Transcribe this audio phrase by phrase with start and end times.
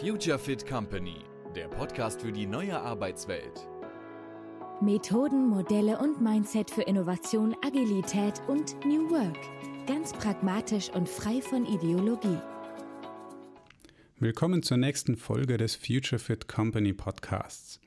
[0.00, 1.16] Future Fit Company,
[1.56, 3.66] der Podcast für die neue Arbeitswelt.
[4.80, 9.36] Methoden, Modelle und Mindset für Innovation, Agilität und New Work.
[9.88, 12.38] Ganz pragmatisch und frei von Ideologie.
[14.20, 17.80] Willkommen zur nächsten Folge des Future Fit Company Podcasts.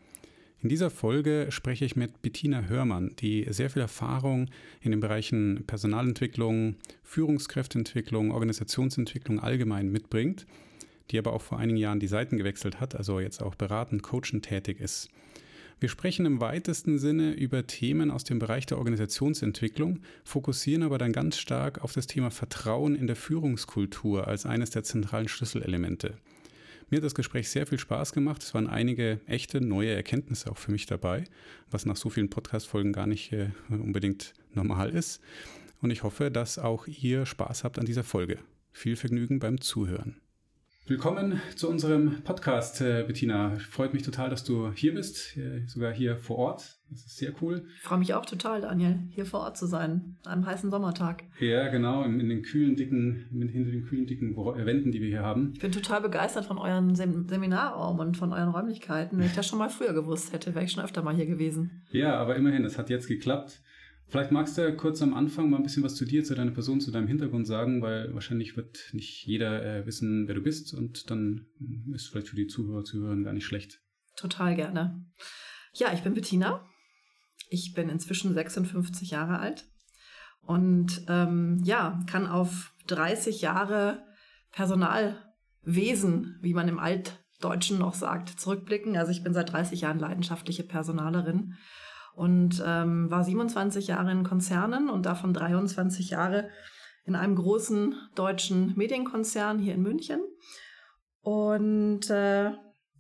[0.59, 4.49] In dieser Folge spreche ich mit Bettina Hörmann, die sehr viel Erfahrung
[4.81, 10.45] in den Bereichen Personalentwicklung, Führungskräfteentwicklung, Organisationsentwicklung allgemein mitbringt
[11.11, 14.45] die aber auch vor einigen Jahren die Seiten gewechselt hat, also jetzt auch beratend, coachend
[14.45, 15.09] tätig ist.
[15.81, 21.11] Wir sprechen im weitesten Sinne über Themen aus dem Bereich der Organisationsentwicklung, fokussieren aber dann
[21.11, 26.19] ganz stark auf das Thema Vertrauen in der Führungskultur als eines der zentralen Schlüsselelemente.
[26.91, 28.43] Mir hat das Gespräch sehr viel Spaß gemacht.
[28.43, 31.23] Es waren einige echte neue Erkenntnisse auch für mich dabei,
[31.71, 35.19] was nach so vielen Podcast-Folgen gar nicht äh, unbedingt normal ist.
[35.81, 38.38] Und ich hoffe, dass auch ihr Spaß habt an dieser Folge.
[38.71, 40.20] Viel Vergnügen beim Zuhören.
[40.88, 43.55] Willkommen zu unserem Podcast, äh, Bettina.
[43.70, 46.80] Freut mich total, dass du hier bist, äh, sogar hier vor Ort.
[46.89, 47.67] Das ist sehr cool.
[47.75, 51.23] Ich freue mich auch total, Daniel, hier vor Ort zu sein, an einem heißen Sommertag.
[51.39, 55.22] Ja, genau, in, den kühlen, dicken, hinter den kühlen, dicken äh, Wänden, die wir hier
[55.22, 55.52] haben.
[55.53, 59.20] Ich bin total begeistert von euren Sem Seminarraum und von euren Räumlichkeiten.
[59.20, 61.83] Wenn ich das schon mal früher gewusst hätte, wäre ich schon öfter mal hier gewesen.
[61.92, 63.61] Ja, aber immerhin, es hat jetzt geklappt.
[64.12, 66.81] Vielleicht magst du kurz am Anfang mal ein bisschen was zu dir, zu deiner Person,
[66.81, 71.09] zu deinem Hintergrund sagen, weil wahrscheinlich wird nicht jeder äh, wissen, wer du bist und
[71.09, 71.45] dann
[71.94, 73.80] ist vielleicht für die Zuhörer, Zuhörer gar nicht schlecht.
[74.17, 75.06] Total gerne.
[75.72, 76.67] Ja, ich bin Bettina.
[77.50, 79.64] Ich bin inzwischen 56 Jahre alt
[80.42, 84.04] und ähm, ja, kann auf 30 Jahre
[84.52, 88.98] Personalwesen, wie man im Altdeutschen noch sagt, zurückblicken.
[88.98, 91.56] Also ich bin seit 30 Jahren leidenschaftliche Personalerin
[92.16, 96.50] und ähm, war 27 Jahre in Konzernen und davon 23 Jahre
[97.06, 100.22] in einem großen deutschen Medienkonzern hier in München.
[101.22, 102.52] Und äh,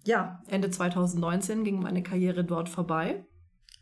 [0.03, 3.25] ja, Ende 2019 ging meine Karriere dort vorbei,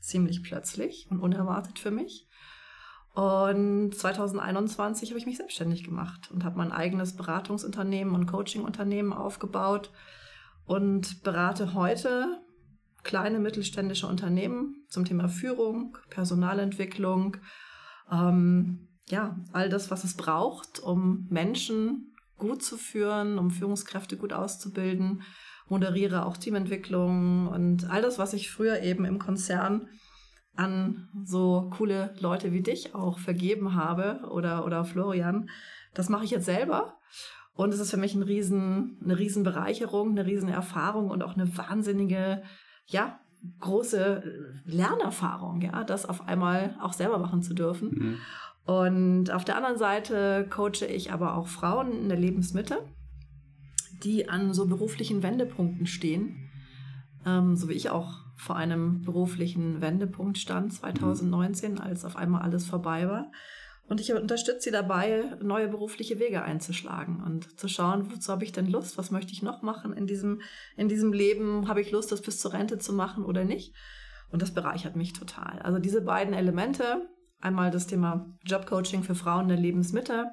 [0.01, 2.27] ziemlich plötzlich und unerwartet für mich.
[3.13, 9.91] Und 2021 habe ich mich selbstständig gemacht und habe mein eigenes Beratungsunternehmen und Coachingunternehmen aufgebaut
[10.65, 12.41] und berate heute
[13.03, 17.37] kleine mittelständische Unternehmen zum Thema Führung, Personalentwicklung,
[18.11, 24.33] ähm, ja, all das, was es braucht, um Menschen gut zu führen, um Führungskräfte gut
[24.33, 25.23] auszubilden,
[25.67, 29.87] moderiere auch Teamentwicklung und all das, was ich früher eben im Konzern
[30.55, 35.49] an so coole Leute wie dich auch vergeben habe oder, oder Florian,
[35.93, 36.97] das mache ich jetzt selber.
[37.53, 41.35] Und es ist für mich ein riesen, eine riesen Bereicherung, eine riesen Erfahrung und auch
[41.35, 42.41] eine wahnsinnige
[42.89, 43.19] ja,
[43.59, 47.89] große Lernerfahrung, ja, das auf einmal auch selber machen zu dürfen.
[47.89, 48.17] Mhm.
[48.65, 52.83] Und auf der anderen Seite coache ich aber auch Frauen in der Lebensmitte,
[54.03, 56.49] die an so beruflichen Wendepunkten stehen,
[57.25, 61.81] ähm, so wie ich auch vor einem beruflichen Wendepunkt stand 2019, mhm.
[61.81, 63.31] als auf einmal alles vorbei war.
[63.89, 68.51] Und ich unterstütze sie dabei, neue berufliche Wege einzuschlagen und zu schauen, wozu habe ich
[68.51, 68.99] denn Lust?
[68.99, 70.41] Was möchte ich noch machen in diesem,
[70.77, 71.67] in diesem Leben?
[71.67, 73.73] Habe ich Lust, das bis zur Rente zu machen oder nicht?
[74.31, 75.57] Und das bereichert mich total.
[75.63, 80.27] Also diese beiden Elemente, einmal das Thema Jobcoaching für Frauen in der Lebensmitte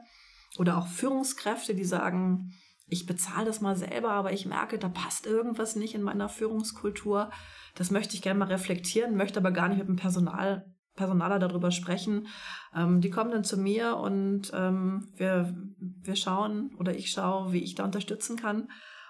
[0.58, 2.52] oder auch Führungskräfte, die sagen,
[2.88, 7.30] ich bezahle das mal selber, aber ich merke, da passt irgendwas nicht in meiner Führungskultur.
[7.74, 11.70] Das möchte ich gerne mal reflektieren, möchte aber gar nicht mit dem Personal Personaler darüber
[11.70, 12.26] sprechen.
[12.74, 17.62] Ähm, die kommen dann zu mir und ähm, wir, wir schauen oder ich schaue, wie
[17.62, 18.68] ich da unterstützen kann.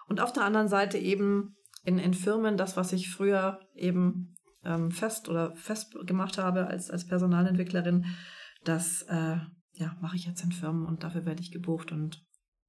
[0.09, 4.91] Und auf der anderen Seite eben in, in Firmen das, was ich früher eben ähm,
[4.91, 8.07] fest oder fest gemacht habe als, als Personalentwicklerin,
[8.65, 9.39] das äh,
[9.73, 12.25] ja, mache ich jetzt in Firmen und dafür werde ich gebucht und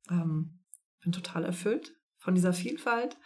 [0.09, 0.59] ähm,
[1.01, 3.17] bin total erfüllt von dieser Vielfalt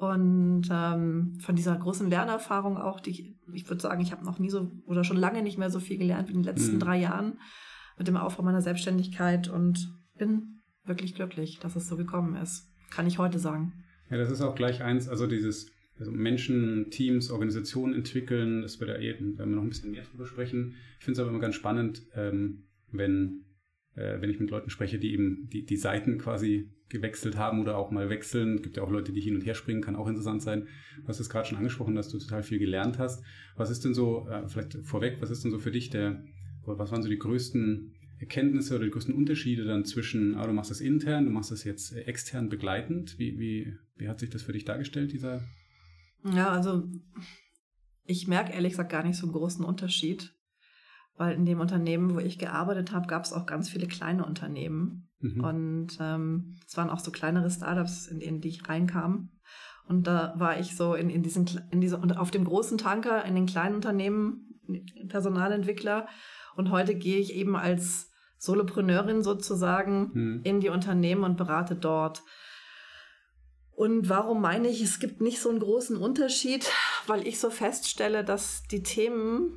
[0.00, 4.50] und ähm, von dieser großen Lernerfahrung auch, die ich würde sagen, ich habe noch nie
[4.50, 6.80] so oder schon lange nicht mehr so viel gelernt wie in den letzten mhm.
[6.80, 7.38] drei Jahren
[7.96, 12.68] mit dem Aufbau meiner Selbstständigkeit und bin wirklich glücklich, dass es so gekommen ist.
[12.90, 13.72] Kann ich heute sagen.
[14.10, 18.90] Ja, das ist auch gleich eins, also dieses also Menschen, Teams, Organisationen entwickeln, das wird
[18.90, 20.76] ja eben, werden wir noch ein bisschen mehr drüber sprechen.
[20.98, 23.44] Ich finde es aber immer ganz spannend, ähm, wenn
[23.98, 27.76] äh, wenn ich mit Leuten spreche, die eben die, die Seiten quasi gewechselt haben oder
[27.76, 28.56] auch mal wechseln.
[28.56, 30.68] Es gibt ja auch Leute, die hin und her springen, kann auch interessant sein.
[31.02, 33.22] Du hast es gerade schon angesprochen, dass du total viel gelernt hast.
[33.56, 36.22] Was ist denn so, äh, vielleicht vorweg, was ist denn so für dich der,
[36.64, 40.70] was waren so die größten Erkenntnisse oder die größten Unterschiede dann zwischen, ah, du machst
[40.70, 43.18] das intern, du machst das jetzt extern begleitend?
[43.18, 45.42] Wie, wie, wie hat sich das für dich dargestellt, dieser?
[46.24, 46.88] Ja, also
[48.04, 50.34] ich merke ehrlich gesagt gar nicht so einen großen Unterschied.
[51.18, 55.08] Weil in dem Unternehmen, wo ich gearbeitet habe, gab es auch ganz viele kleine Unternehmen.
[55.18, 55.44] Mhm.
[55.44, 59.30] Und ähm, es waren auch so kleinere Startups, in, in die ich reinkam.
[59.86, 63.24] Und da war ich so in, in diesen, in diese, und auf dem großen Tanker,
[63.24, 64.60] in den kleinen Unternehmen,
[65.08, 66.06] Personalentwickler.
[66.54, 70.40] Und heute gehe ich eben als Solopreneurin sozusagen mhm.
[70.44, 72.22] in die Unternehmen und berate dort.
[73.72, 76.70] Und warum meine ich, es gibt nicht so einen großen Unterschied?
[77.08, 79.52] Weil ich so feststelle, dass die Themen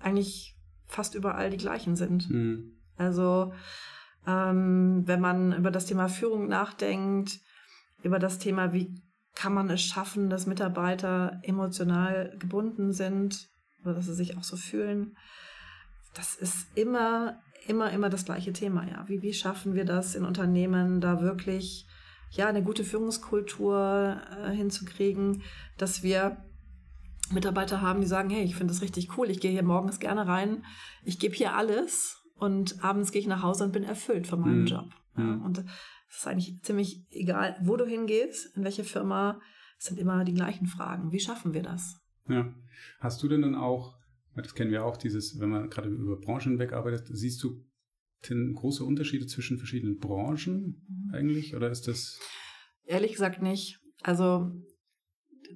[0.00, 0.55] eigentlich
[0.86, 2.30] fast überall die gleichen sind.
[2.30, 2.72] Mhm.
[2.96, 3.52] Also
[4.26, 7.40] ähm, wenn man über das Thema Führung nachdenkt,
[8.02, 9.02] über das Thema, wie
[9.34, 13.48] kann man es schaffen, dass Mitarbeiter emotional gebunden sind
[13.84, 15.16] oder dass sie sich auch so fühlen,
[16.14, 18.88] das ist immer, immer, immer das gleiche Thema.
[18.88, 21.86] Ja, wie, wie schaffen wir das in Unternehmen, da wirklich
[22.30, 25.42] ja eine gute Führungskultur äh, hinzukriegen,
[25.76, 26.38] dass wir
[27.32, 30.26] Mitarbeiter haben, die sagen, hey, ich finde das richtig cool, ich gehe hier morgens gerne
[30.26, 30.64] rein,
[31.04, 34.60] ich gebe hier alles und abends gehe ich nach Hause und bin erfüllt von meinem
[34.60, 34.66] mhm.
[34.66, 34.88] Job.
[35.16, 35.58] Ja, und
[36.08, 39.40] es ist eigentlich ziemlich egal, wo du hingehst, in welche Firma,
[39.78, 41.12] es sind immer die gleichen Fragen.
[41.12, 42.00] Wie schaffen wir das?
[42.28, 42.52] Ja.
[43.00, 43.96] Hast du denn dann auch,
[44.34, 47.64] das kennen wir auch, dieses, wenn man gerade über Branchen wegarbeitet, siehst du
[48.28, 51.14] denn große Unterschiede zwischen verschiedenen Branchen mhm.
[51.14, 51.56] eigentlich?
[51.56, 52.18] Oder ist das.
[52.84, 53.80] Ehrlich gesagt nicht.
[54.02, 54.52] Also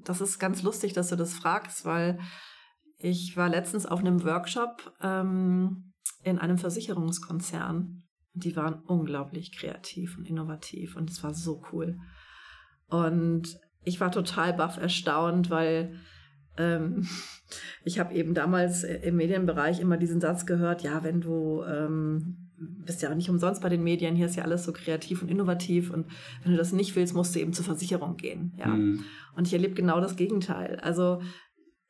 [0.04, 2.19] das ist ganz lustig, dass du das fragst, weil
[2.98, 5.92] ich war letztens auf einem Workshop ähm,
[6.22, 8.02] in einem Versicherungskonzern.
[8.34, 11.98] Die waren unglaublich kreativ und innovativ und es war so cool.
[12.88, 15.98] Und ich war total baff erstaunt, weil
[16.56, 17.08] ähm,
[17.84, 23.00] ich habe eben damals im Medienbereich immer diesen Satz gehört, ja, wenn du ähm, bist
[23.02, 25.90] ja auch nicht umsonst bei den Medien, hier ist ja alles so kreativ und innovativ
[25.90, 26.06] und
[26.42, 28.52] wenn du das nicht willst, musst du eben zur Versicherung gehen.
[28.58, 28.66] Ja.
[28.66, 29.04] Mhm.
[29.34, 30.78] Und ich erlebe genau das Gegenteil.
[30.80, 31.22] Also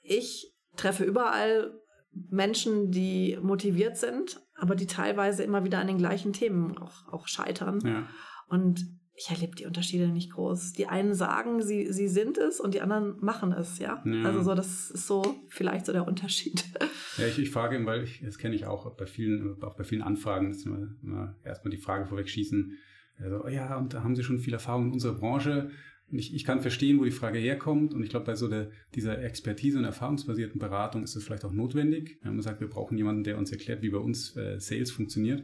[0.00, 1.72] ich treffe überall
[2.12, 7.26] Menschen, die motiviert sind, aber die teilweise immer wieder an den gleichen Themen auch, auch
[7.26, 7.81] scheitern.
[7.84, 8.08] Ja.
[8.49, 8.84] Und
[9.20, 10.72] ich erlebe die Unterschiede nicht groß.
[10.72, 14.02] Die einen sagen, sie, sie sind es und die anderen machen es, ja.
[14.06, 14.22] ja.
[14.25, 16.64] Also so, das ist so vielleicht so der Unterschied.
[17.19, 20.00] Ja, ich, ich frage, weil ich, das kenne ich auch bei vielen, auch bei vielen
[20.00, 22.78] Anfragen, dass immer, immer erstmal die Frage vorwegschießen,
[23.19, 25.70] also, ja, und da haben Sie schon viel Erfahrung in unserer Branche.
[26.11, 27.93] Und ich, ich kann verstehen, wo die Frage herkommt.
[27.93, 31.52] Und ich glaube, bei so der, dieser Expertise und erfahrungsbasierten Beratung ist es vielleicht auch
[31.52, 32.19] notwendig.
[32.23, 35.43] Wenn man sagt, wir brauchen jemanden, der uns erklärt, wie bei uns äh, Sales funktioniert.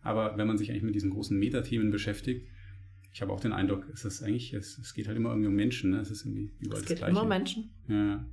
[0.00, 2.46] Aber wenn man sich eigentlich mit diesen großen Metathemen beschäftigt,
[3.12, 5.54] ich habe auch den Eindruck, es ist eigentlich, es, es geht halt immer irgendwie um
[5.54, 5.90] Menschen.
[5.90, 6.00] Ne?
[6.00, 7.10] Es ist irgendwie überall es geht das Gleiche.
[7.10, 7.70] immer um Menschen.
[7.88, 8.26] Ja.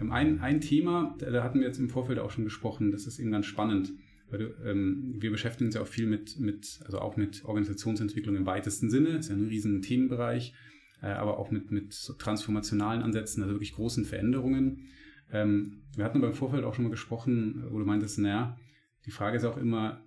[0.00, 3.18] Ähm, ein, ein Thema, da hatten wir jetzt im Vorfeld auch schon gesprochen, das ist
[3.18, 3.92] eben ganz spannend.
[4.30, 8.36] Weil du, ähm, wir beschäftigen uns ja auch viel mit, mit, also auch mit Organisationsentwicklung
[8.36, 10.54] im weitesten Sinne, ist ja ein riesen Themenbereich,
[11.02, 14.88] äh, aber auch mit, mit so transformationalen Ansätzen, also wirklich großen Veränderungen.
[15.32, 18.58] Ähm, wir hatten beim Vorfeld auch schon mal gesprochen, wo du meintest, naja,
[19.06, 20.02] die Frage ist auch immer,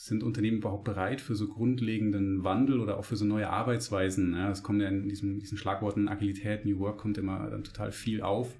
[0.00, 4.32] sind Unternehmen überhaupt bereit für so grundlegenden Wandel oder auch für so neue Arbeitsweisen?
[4.32, 7.90] Ja, es kommt ja in diesen, diesen Schlagworten Agilität, New Work kommt immer dann total
[7.90, 8.56] viel auf.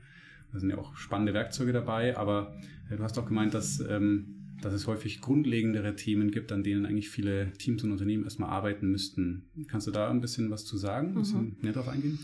[0.52, 2.58] Da sind ja auch spannende Werkzeuge dabei, aber
[2.90, 6.84] äh, du hast auch gemeint, dass, ähm, dass es häufig grundlegendere Themen gibt, an denen
[6.84, 9.48] eigentlich viele Teams und Unternehmen erstmal arbeiten müssten.
[9.68, 11.56] Kannst du da ein bisschen was zu sagen, ein bisschen mhm.
[11.62, 12.18] näher drauf eingehen?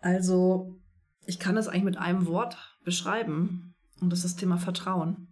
[0.00, 0.80] Also,
[1.26, 2.56] ich kann es eigentlich mit einem Wort
[2.86, 5.28] beschreiben und das ist das Thema Vertrauen.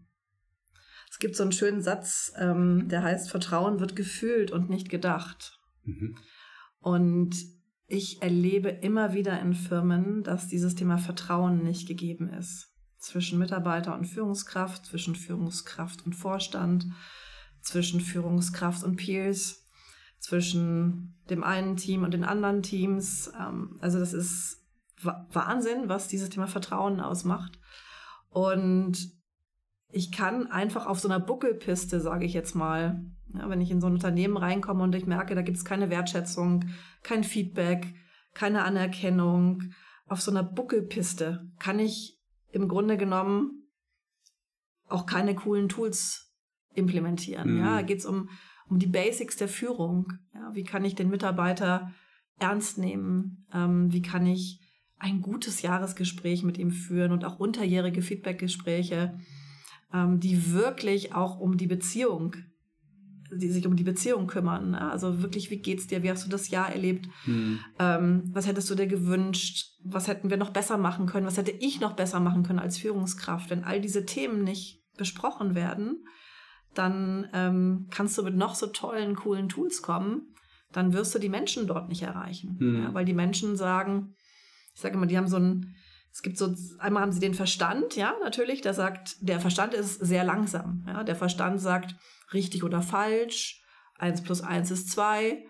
[1.12, 5.60] Es gibt so einen schönen Satz, ähm, der heißt, Vertrauen wird gefühlt und nicht gedacht.
[5.84, 6.16] Mhm.
[6.80, 7.36] Und
[7.86, 12.72] ich erlebe immer wieder in Firmen, dass dieses Thema Vertrauen nicht gegeben ist.
[12.96, 16.86] Zwischen Mitarbeiter und Führungskraft, zwischen Führungskraft und Vorstand,
[17.60, 19.68] zwischen Führungskraft und Peers,
[20.18, 23.30] zwischen dem einen Team und den anderen Teams.
[23.38, 24.64] Ähm, also das ist
[25.02, 27.58] Wahnsinn, was dieses Thema Vertrauen ausmacht.
[28.30, 29.21] Und
[29.92, 33.80] ich kann einfach auf so einer Buckelpiste, sage ich jetzt mal, ja, wenn ich in
[33.80, 36.64] so ein Unternehmen reinkomme und ich merke, da gibt es keine Wertschätzung,
[37.02, 37.94] kein Feedback,
[38.34, 39.62] keine Anerkennung,
[40.06, 42.18] auf so einer Buckelpiste kann ich
[42.50, 43.68] im Grunde genommen
[44.88, 46.32] auch keine coolen Tools
[46.74, 47.54] implementieren.
[47.54, 47.58] Mhm.
[47.60, 48.28] Ja, da geht es um,
[48.68, 50.12] um die Basics der Führung.
[50.34, 51.92] Ja, wie kann ich den Mitarbeiter
[52.38, 53.46] ernst nehmen?
[53.52, 54.60] Ähm, wie kann ich
[54.98, 59.18] ein gutes Jahresgespräch mit ihm führen und auch unterjährige Feedbackgespräche?
[59.92, 62.36] Ähm, die wirklich auch um die Beziehung,
[63.34, 64.72] die sich um die Beziehung kümmern.
[64.72, 64.90] Ne?
[64.90, 66.02] Also wirklich, wie geht's dir?
[66.02, 67.08] Wie hast du das Jahr erlebt?
[67.26, 67.60] Mhm.
[67.78, 69.78] Ähm, was hättest du dir gewünscht?
[69.84, 71.26] Was hätten wir noch besser machen können?
[71.26, 73.50] Was hätte ich noch besser machen können als Führungskraft?
[73.50, 76.04] Wenn all diese Themen nicht besprochen werden,
[76.74, 80.34] dann ähm, kannst du mit noch so tollen, coolen Tools kommen,
[80.72, 82.56] dann wirst du die Menschen dort nicht erreichen.
[82.58, 82.82] Mhm.
[82.82, 84.14] Ja, weil die Menschen sagen,
[84.74, 85.74] ich sage immer, die haben so ein
[86.12, 89.98] Es gibt so, einmal haben sie den Verstand, ja, natürlich, der sagt, der Verstand ist
[89.98, 90.84] sehr langsam.
[90.86, 91.94] Ja, der Verstand sagt
[92.34, 93.62] richtig oder falsch,
[93.98, 95.44] eins plus eins ist zwei.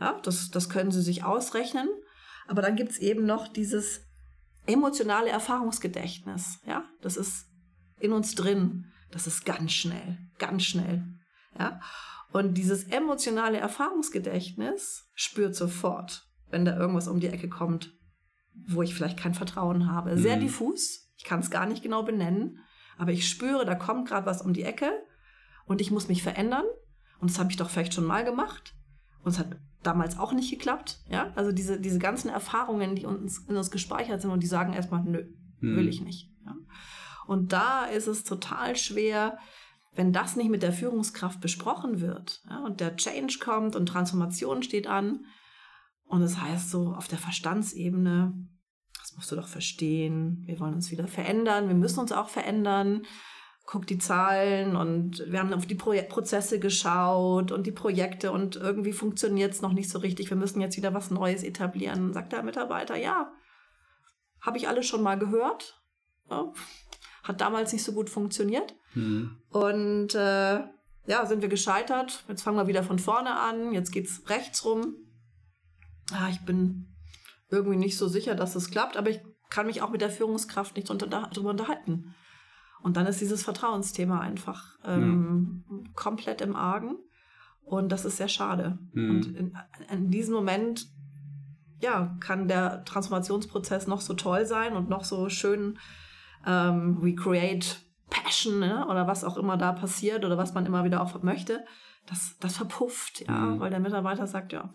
[0.00, 1.88] Ja, das, das können sie sich ausrechnen.
[2.46, 4.00] Aber dann gibt es eben noch dieses
[4.66, 6.58] emotionale Erfahrungsgedächtnis.
[6.64, 7.46] Ja, das ist
[8.00, 8.86] in uns drin.
[9.10, 11.04] Das ist ganz schnell, ganz schnell.
[11.58, 11.80] Ja,
[12.32, 17.97] und dieses emotionale Erfahrungsgedächtnis spürt sofort, wenn da irgendwas um die Ecke kommt,
[18.66, 20.18] wo ich vielleicht kein Vertrauen habe.
[20.18, 20.40] Sehr mhm.
[20.40, 21.10] diffus.
[21.16, 22.58] Ich kann es gar nicht genau benennen.
[22.96, 24.90] Aber ich spüre, da kommt gerade was um die Ecke
[25.66, 26.64] und ich muss mich verändern.
[27.20, 28.74] Und das habe ich doch vielleicht schon mal gemacht.
[29.22, 31.00] Und es hat damals auch nicht geklappt.
[31.08, 34.72] Ja, also diese, diese ganzen Erfahrungen, die uns, in uns gespeichert sind und die sagen
[34.72, 35.24] erstmal, nö,
[35.60, 35.76] hm.
[35.76, 36.30] will ich nicht.
[36.44, 36.56] Ja?
[37.26, 39.38] Und da ist es total schwer,
[39.94, 44.62] wenn das nicht mit der Führungskraft besprochen wird ja, und der Change kommt und Transformation
[44.62, 45.24] steht an
[46.08, 48.34] und es das heißt so auf der Verstandsebene,
[49.00, 53.02] das musst du doch verstehen, wir wollen uns wieder verändern, wir müssen uns auch verändern,
[53.68, 58.56] guck die Zahlen und wir haben auf die Pro Prozesse geschaut und die Projekte und
[58.56, 60.30] irgendwie funktioniert es noch nicht so richtig.
[60.30, 62.14] Wir müssen jetzt wieder was Neues etablieren.
[62.14, 63.30] Sagt der Mitarbeiter, ja,
[64.40, 65.82] habe ich alles schon mal gehört.
[66.30, 66.50] Ja,
[67.22, 68.74] hat damals nicht so gut funktioniert.
[68.94, 69.36] Mhm.
[69.50, 70.60] Und äh,
[71.06, 72.24] ja, sind wir gescheitert.
[72.26, 73.72] Jetzt fangen wir wieder von vorne an.
[73.72, 74.94] Jetzt geht es rechts rum.
[76.12, 76.94] Ah, ich bin
[77.50, 80.76] irgendwie nicht so sicher, dass es klappt, aber ich kann mich auch mit der Führungskraft
[80.76, 82.14] nicht darüber unterhalten.
[82.80, 85.76] Und dann ist dieses Vertrauensthema einfach ähm, ja.
[85.94, 86.96] komplett im Argen.
[87.62, 88.78] Und das ist sehr schade.
[88.92, 89.10] Mhm.
[89.10, 89.58] Und in,
[89.90, 90.86] in, diesem Moment,
[91.80, 95.78] ja, kann der Transformationsprozess noch so toll sein und noch so schön
[96.46, 97.76] ähm, recreate
[98.10, 98.86] Passion ne?
[98.88, 101.64] oder was auch immer da passiert oder was man immer wieder auch möchte.
[102.06, 103.60] Das, das verpufft, ja, mhm.
[103.60, 104.70] weil der Mitarbeiter sagt, ja,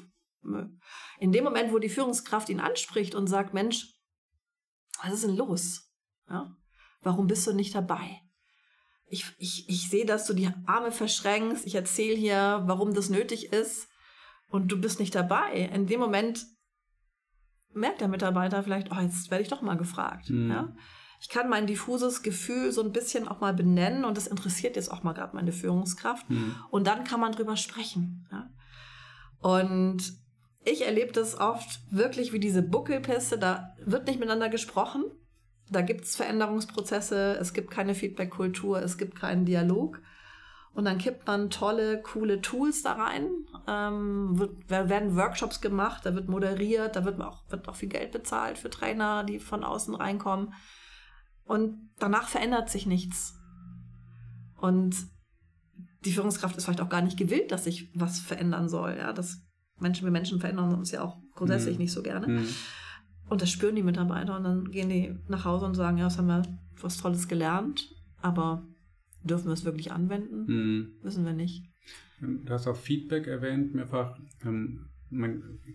[1.20, 3.88] in dem Moment, wo die Führungskraft ihn anspricht und sagt, Mensch,
[5.02, 5.90] was ist denn los?
[6.30, 6.56] Ja?
[7.02, 8.22] Warum bist du nicht dabei?
[9.08, 11.66] Ich, ich, ich sehe, dass du die Arme verschränkst.
[11.66, 13.88] Ich erzähle hier, warum das nötig ist.
[14.50, 15.70] Und du bist nicht dabei.
[15.74, 16.46] In dem Moment
[17.74, 20.30] merkt der Mitarbeiter vielleicht, oh, jetzt werde ich doch mal gefragt.
[20.30, 20.50] Mhm.
[20.50, 20.76] Ja?
[21.20, 24.92] Ich kann mein diffuses Gefühl so ein bisschen auch mal benennen und das interessiert jetzt
[24.92, 26.30] auch mal gerade meine Führungskraft.
[26.30, 26.56] Mhm.
[26.70, 28.28] Und dann kann man drüber sprechen.
[28.32, 28.50] Ja?
[29.40, 30.23] Und
[30.66, 33.38] ich erlebe das oft wirklich wie diese Buckelpiste.
[33.38, 35.04] Da wird nicht miteinander gesprochen.
[35.70, 40.02] Da gibt es Veränderungsprozesse, es gibt keine Feedback-Kultur, es gibt keinen Dialog.
[40.74, 43.30] Und dann kippt man tolle, coole Tools da rein.
[43.68, 48.12] Ähm, wird, werden Workshops gemacht, da wird moderiert, da wird auch, wird auch viel Geld
[48.12, 50.54] bezahlt für Trainer, die von außen reinkommen.
[51.46, 53.36] Und danach verändert sich nichts.
[54.58, 54.96] Und
[56.06, 58.98] die Führungskraft ist vielleicht auch gar nicht gewillt, dass sich was verändern soll.
[58.98, 59.43] Ja, das
[59.84, 61.84] Menschen, wir Menschen verändern uns ja auch grundsätzlich mhm.
[61.84, 62.28] nicht so gerne.
[62.28, 62.48] Mhm.
[63.30, 66.18] Und das spüren die Mitarbeiter und dann gehen die nach Hause und sagen, ja, das
[66.18, 66.42] haben wir
[66.82, 68.68] was Tolles gelernt, aber
[69.24, 70.46] dürfen wir es wirklich anwenden?
[70.46, 70.92] Mhm.
[71.02, 71.64] Wissen wir nicht.
[72.20, 74.18] Du hast auch Feedback erwähnt, mehrfach.
[74.46, 74.88] Ähm,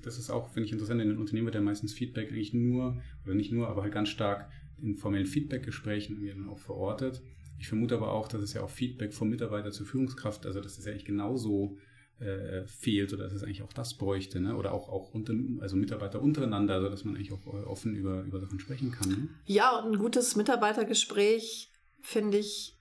[0.02, 3.00] das ist auch, finde ich, interessant, in den Unternehmen wird ja meistens Feedback eigentlich nur,
[3.24, 4.50] oder nicht nur, aber halt ganz stark
[4.80, 7.22] in formellen Feedback-Gesprächen dann auch verortet.
[7.58, 10.78] Ich vermute aber auch, dass es ja auch Feedback vom Mitarbeiter zur Führungskraft, also das
[10.78, 11.76] ist ja eigentlich genauso
[12.20, 14.56] äh, fehlt oder dass es eigentlich auch das bräuchte, ne?
[14.56, 18.22] oder auch, auch unter, also Mitarbeiter untereinander, also dass man eigentlich auch äh, offen über,
[18.22, 19.10] über Sachen sprechen kann.
[19.10, 19.28] Ne?
[19.46, 21.70] Ja, und ein gutes Mitarbeitergespräch,
[22.00, 22.76] finde ich,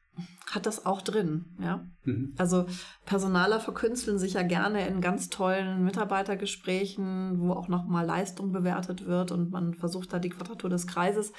[0.50, 1.46] hat das auch drin.
[1.62, 1.86] Ja?
[2.06, 2.34] Mhm.
[2.38, 2.66] Also
[3.06, 9.32] Personaler verkünsteln sich ja gerne in ganz tollen Mitarbeitergesprächen, wo auch nochmal Leistung bewertet wird
[9.32, 11.32] und man versucht da die Quadratur des Kreises.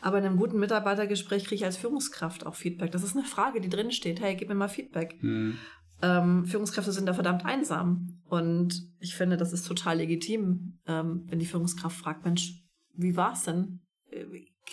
[0.00, 2.92] Aber in einem guten Mitarbeitergespräch kriege ich als Führungskraft auch Feedback.
[2.92, 4.20] Das ist eine Frage, die drin steht.
[4.20, 5.20] Hey, gib mir mal Feedback.
[5.22, 5.58] Mhm
[6.02, 8.20] ähm, Führungskräfte sind da verdammt einsam.
[8.28, 12.62] Und ich finde, das ist total legitim, ähm, wenn die Führungskraft fragt, Mensch,
[12.94, 13.80] wie war's denn?
[14.10, 14.24] Äh,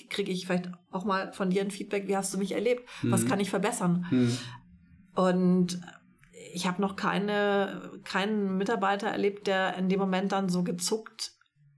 [0.09, 2.83] kriege ich vielleicht auch mal von dir ein Feedback, wie hast du mich erlebt?
[3.01, 3.11] Mhm.
[3.11, 4.05] Was kann ich verbessern?
[4.11, 4.37] Mhm.
[5.15, 5.81] Und
[6.53, 11.33] ich habe noch keine, keinen Mitarbeiter erlebt, der in dem Moment dann so gezuckt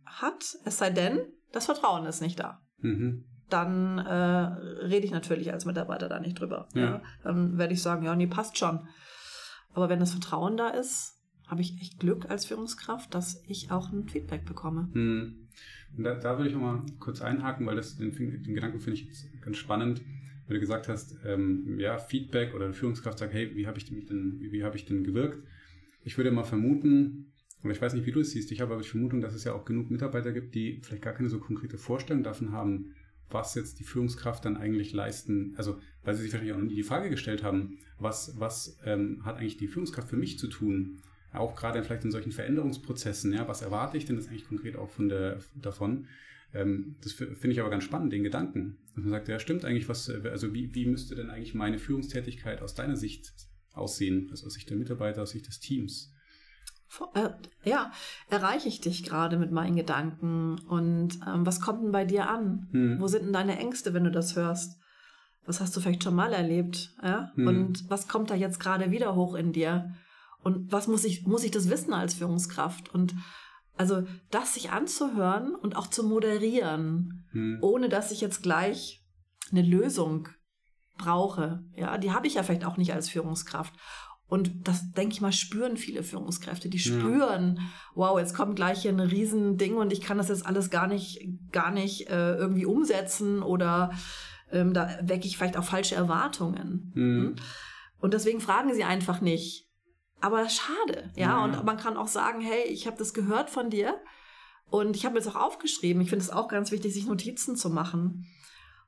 [0.06, 1.20] hat, es sei denn,
[1.52, 2.62] das Vertrauen ist nicht da.
[2.80, 3.26] Mhm.
[3.50, 4.14] Dann äh,
[4.86, 6.68] rede ich natürlich als Mitarbeiter da nicht drüber.
[6.74, 6.82] Ja.
[6.82, 7.02] Ja.
[7.24, 8.88] Dann werde ich sagen, ja, nee, passt schon.
[9.78, 13.94] Aber wenn das Vertrauen da ist, habe ich echt Glück als Führungskraft, dass ich auch
[13.94, 14.90] ein Feedback bekomme.
[14.92, 15.50] Hm.
[15.96, 19.08] Da, da würde ich nochmal kurz einhaken, weil das, den, den Gedanken finde ich
[19.40, 20.02] ganz spannend,
[20.48, 24.40] wenn du gesagt hast, ähm, ja, Feedback oder Führungskraft sagt, hey, wie habe ich denn,
[24.40, 25.44] wie, wie habe ich denn gewirkt?
[26.04, 27.32] Ich würde mal vermuten,
[27.64, 29.44] oder ich weiß nicht, wie du es siehst, ich habe aber die Vermutung, dass es
[29.44, 32.96] ja auch genug Mitarbeiter gibt, die vielleicht gar keine so konkrete Vorstellung davon haben,
[33.30, 36.84] was jetzt die Führungskraft dann eigentlich leisten, also weil sie sich wahrscheinlich auch nie die
[36.84, 41.02] Frage gestellt haben, was, was ähm, hat eigentlich die Führungskraft für mich zu tun?
[41.34, 44.90] auch gerade vielleicht in solchen Veränderungsprozessen, ja, was erwarte ich denn das eigentlich konkret auch
[44.90, 46.08] von der, davon?
[46.54, 48.78] Ähm, das finde ich aber ganz spannend, den Gedanken.
[48.96, 52.62] Dass man sagt, ja, stimmt eigentlich, was, also wie, wie müsste denn eigentlich meine Führungstätigkeit
[52.62, 53.34] aus deiner Sicht
[53.74, 56.14] aussehen, also aus Sicht der Mitarbeiter, aus Sicht des Teams?
[57.14, 57.30] Äh,
[57.64, 57.92] ja,
[58.30, 62.68] erreiche ich dich gerade mit meinen Gedanken und ähm, was kommt denn bei dir an?
[62.72, 62.98] Hm.
[63.00, 64.80] Wo sind denn deine Ängste, wenn du das hörst?
[65.46, 66.94] Was hast du vielleicht schon mal erlebt?
[67.04, 67.32] Ja?
[67.36, 67.48] Hm.
[67.48, 69.94] Und was kommt da jetzt gerade wieder hoch in dir?
[70.44, 72.94] Und was muss ich, muss ich das wissen als Führungskraft?
[72.94, 73.16] Und
[73.78, 77.60] also das sich anzuhören und auch zu moderieren, hm.
[77.62, 79.04] ohne dass ich jetzt gleich
[79.52, 80.30] eine Lösung
[80.98, 81.64] brauche.
[81.76, 83.74] Ja, die habe ich ja vielleicht auch nicht als Führungskraft.
[84.28, 86.68] Und das, denke ich mal, spüren viele Führungskräfte.
[86.68, 87.64] Die spüren, ja.
[87.96, 91.26] wow, jetzt kommt gleich hier ein Riesending und ich kann das jetzt alles gar nicht,
[91.52, 93.92] gar nicht äh, irgendwie umsetzen oder
[94.52, 96.92] ähm, da wecke ich vielleicht auch falsche Erwartungen.
[96.94, 97.36] Mhm.
[98.00, 99.70] Und deswegen fragen sie einfach nicht.
[100.20, 101.28] Aber schade, ja?
[101.28, 101.44] ja.
[101.44, 103.96] Und man kann auch sagen, hey, ich habe das gehört von dir
[104.70, 106.02] und ich habe es auch aufgeschrieben.
[106.02, 108.26] Ich finde es auch ganz wichtig, sich Notizen zu machen.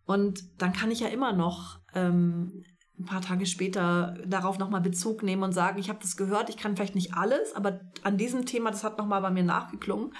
[0.05, 2.63] Und dann kann ich ja immer noch ähm,
[2.99, 6.57] ein paar Tage später darauf nochmal Bezug nehmen und sagen, ich habe das gehört, ich
[6.57, 10.13] kann vielleicht nicht alles, aber an diesem Thema, das hat nochmal bei mir nachgeklungen,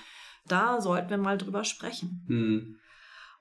[0.48, 2.24] da sollten wir mal drüber sprechen.
[2.27, 2.75] Mhm.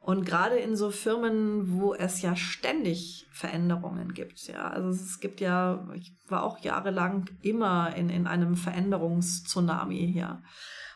[0.00, 5.40] Und gerade in so Firmen, wo es ja ständig Veränderungen gibt, ja, also es gibt
[5.40, 10.42] ja, ich war auch jahrelang immer in, in einem Veränderungstsunami, ja.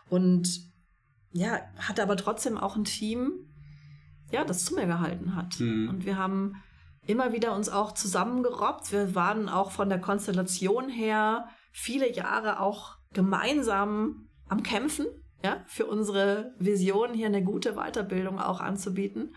[0.09, 0.49] Und
[1.33, 3.33] ja, hatte aber trotzdem auch ein Team,
[4.31, 5.61] ja, das zu mir gehalten hat.
[5.61, 5.89] Mhm.
[5.89, 6.63] Und wir haben
[7.07, 8.93] immer wieder uns auch zusammengerobbt.
[8.93, 15.07] Wir waren auch von der Konstellation her viele Jahre auch gemeinsam am Kämpfen,
[15.43, 19.35] ja, für unsere Vision hier eine gute Weiterbildung auch anzubieten.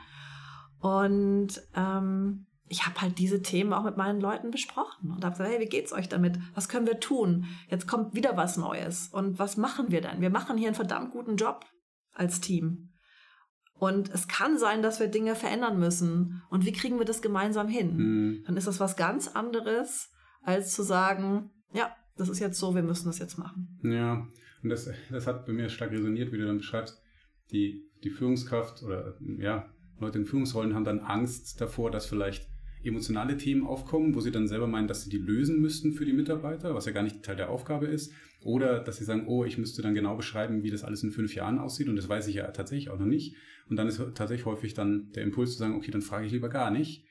[0.79, 5.49] Und ähm, ich habe halt diese Themen auch mit meinen Leuten besprochen und habe gesagt,
[5.49, 6.39] hey, wie geht's euch damit?
[6.53, 7.45] Was können wir tun?
[7.69, 9.09] Jetzt kommt wieder was Neues.
[9.09, 10.21] Und was machen wir denn?
[10.21, 11.65] Wir machen hier einen verdammt guten Job
[12.13, 12.94] als Team.
[13.77, 16.41] Und es kann sein, dass wir Dinge verändern müssen.
[16.49, 17.97] Und wie kriegen wir das gemeinsam hin?
[17.97, 18.43] Mhm.
[18.45, 20.11] Dann ist das was ganz anderes,
[20.43, 23.79] als zu sagen, ja, das ist jetzt so, wir müssen das jetzt machen.
[23.83, 24.27] Ja,
[24.63, 27.01] und das, das hat bei mir stark resoniert, wie du dann beschreibst.
[27.51, 32.49] Die, die Führungskraft oder ja, Leute in Führungsrollen haben dann Angst davor, dass vielleicht
[32.87, 36.13] emotionale Themen aufkommen, wo sie dann selber meinen, dass sie die lösen müssten für die
[36.13, 38.13] Mitarbeiter, was ja gar nicht Teil der Aufgabe ist.
[38.41, 41.33] Oder dass sie sagen, oh, ich müsste dann genau beschreiben, wie das alles in fünf
[41.33, 43.35] Jahren aussieht und das weiß ich ja tatsächlich auch noch nicht.
[43.69, 46.49] Und dann ist tatsächlich häufig dann der Impuls zu sagen, okay, dann frage ich lieber
[46.49, 47.05] gar nicht.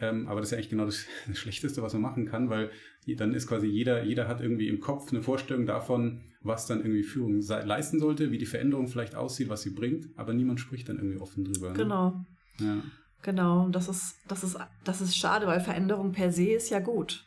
[0.00, 2.70] Ähm, aber das ist ja eigentlich genau das, das, Schlechteste, was man machen kann, weil
[3.16, 7.02] dann ist quasi jeder, jeder hat irgendwie im Kopf eine Vorstellung davon, was dann irgendwie
[7.02, 10.98] Führung leisten sollte, wie die Veränderung vielleicht aussieht, was sie bringt, aber niemand spricht dann
[10.98, 11.70] irgendwie offen drüber.
[11.70, 11.76] Ne?
[11.76, 12.24] Genau.
[12.60, 12.82] Ja.
[13.22, 17.26] Genau, das ist, das, ist, das ist schade, weil Veränderung per se ist ja gut.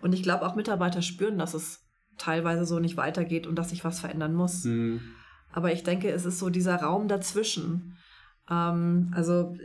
[0.00, 1.84] Und ich glaube, auch Mitarbeiter spüren, dass es
[2.16, 4.64] teilweise so nicht weitergeht und dass sich was verändern muss.
[4.64, 5.00] Mhm.
[5.52, 7.96] Aber ich denke, es ist so dieser Raum dazwischen.
[8.50, 9.56] Ähm, also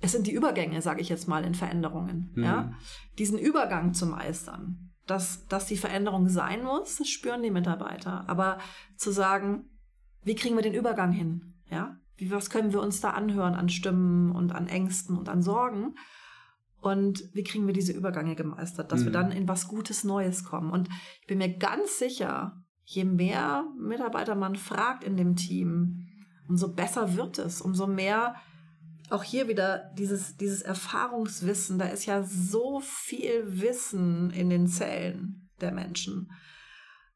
[0.00, 2.30] es sind die Übergänge, sage ich jetzt mal, in Veränderungen.
[2.34, 2.44] Mhm.
[2.44, 2.72] Ja?
[3.18, 8.28] Diesen Übergang zu meistern, dass, dass die Veränderung sein muss, das spüren die Mitarbeiter.
[8.28, 8.58] Aber
[8.96, 9.64] zu sagen,
[10.22, 11.54] wie kriegen wir den Übergang hin?
[11.70, 11.96] Ja?
[12.16, 15.94] Wie, was können wir uns da anhören an Stimmen und an Ängsten und an Sorgen?
[16.80, 19.04] Und wie kriegen wir diese Übergänge gemeistert, dass mhm.
[19.06, 20.70] wir dann in was Gutes Neues kommen?
[20.70, 20.88] Und
[21.20, 26.06] ich bin mir ganz sicher, je mehr Mitarbeiter man fragt in dem Team,
[26.48, 28.36] umso besser wird es, umso mehr
[29.10, 35.48] auch hier wieder dieses, dieses Erfahrungswissen, da ist ja so viel Wissen in den Zellen
[35.60, 36.32] der Menschen.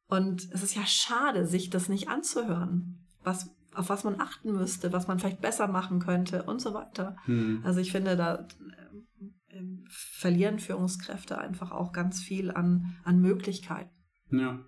[0.09, 4.93] Und es ist ja schade, sich das nicht anzuhören, was, auf was man achten müsste,
[4.93, 7.17] was man vielleicht besser machen könnte und so weiter.
[7.25, 7.61] Hm.
[7.65, 8.47] Also ich finde, da
[9.49, 13.91] äh, verlieren Führungskräfte einfach auch ganz viel an, an Möglichkeiten.
[14.31, 14.61] Ja.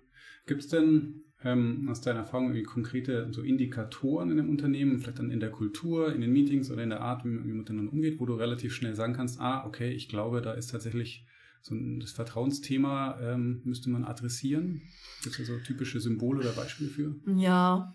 [0.45, 5.19] Gibt es denn ähm, aus deiner Erfahrung irgendwie konkrete so Indikatoren in dem Unternehmen, vielleicht
[5.19, 8.19] dann in der Kultur, in den Meetings oder in der Art, wie man, miteinander umgeht,
[8.19, 11.25] wo du relativ schnell sagen kannst, ah, okay, ich glaube, da ist tatsächlich
[11.61, 14.81] so ein, das Vertrauensthema, ähm, müsste man adressieren?
[15.23, 17.15] Gibt es da so typische Symbole oder Beispiele für?
[17.37, 17.93] Ja,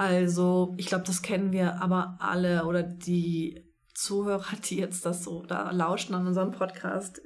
[0.00, 5.44] also ich glaube, das kennen wir aber alle oder die Zuhörer, die jetzt das so
[5.44, 7.20] da lauschen an unserem Podcast,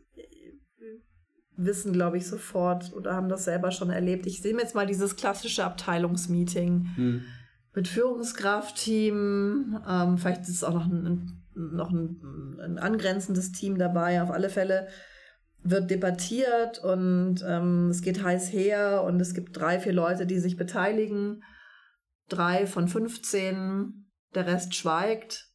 [1.57, 4.27] wissen, glaube ich, sofort oder haben das selber schon erlebt.
[4.27, 7.23] Ich sehe mir jetzt mal dieses klassische Abteilungsmeeting hm.
[7.75, 9.81] mit Führungskraftteam.
[9.89, 14.21] Ähm, vielleicht ist es auch noch ein, noch ein, ein, angrenzendes Team dabei.
[14.21, 14.89] Auf alle Fälle
[15.63, 20.41] wird debattiert und ähm, es geht heiß her und es gibt drei, vier Leute, die
[20.41, 21.45] sich beteiligen.
[22.29, 25.51] Drei von 15, der Rest schweigt,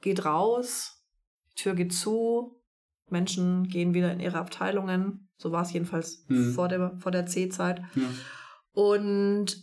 [0.00, 1.04] geht raus,
[1.50, 2.60] die Tür geht zu,
[3.08, 5.28] Menschen gehen wieder in ihre Abteilungen.
[5.36, 6.52] So war es jedenfalls Mhm.
[6.54, 7.82] vor der, vor der C-Zeit.
[7.94, 8.08] Ja.
[8.72, 9.56] Und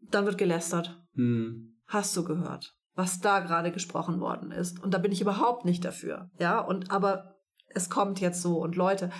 [0.00, 1.02] dann wird gelästert.
[1.14, 1.76] Hm.
[1.86, 4.80] Hast du gehört, was da gerade gesprochen worden ist?
[4.82, 6.30] Und da bin ich überhaupt nicht dafür.
[6.38, 7.36] Ja, und aber
[7.68, 9.10] es kommt jetzt so und Leute.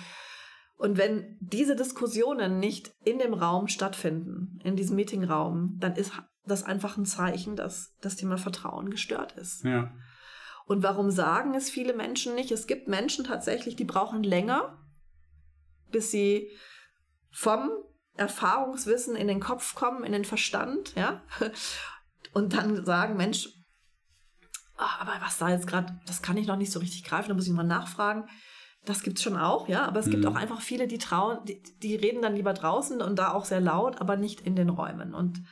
[0.79, 6.13] Und wenn diese Diskussionen nicht in dem Raum stattfinden, in diesem Meetingraum, dann ist
[6.45, 9.65] das einfach ein Zeichen, dass das Thema Vertrauen gestört ist.
[9.65, 9.91] Ja.
[10.67, 12.49] Und warum sagen es viele Menschen nicht?
[12.51, 14.81] Es gibt Menschen tatsächlich, die brauchen länger,
[15.91, 16.49] bis sie
[17.29, 17.69] vom
[18.15, 21.21] Erfahrungswissen in den Kopf kommen, in den Verstand, ja,
[22.33, 23.49] und dann sagen, Mensch,
[24.77, 27.35] ah, aber was da jetzt gerade, das kann ich noch nicht so richtig greifen, da
[27.35, 28.29] muss ich mal nachfragen.
[28.85, 30.31] Das gibt's schon auch, ja, aber es gibt Mhm.
[30.31, 33.59] auch einfach viele, die trauen, die, die reden dann lieber draußen und da auch sehr
[33.59, 35.13] laut, aber nicht in den Räumen.
[35.13, 35.43] Und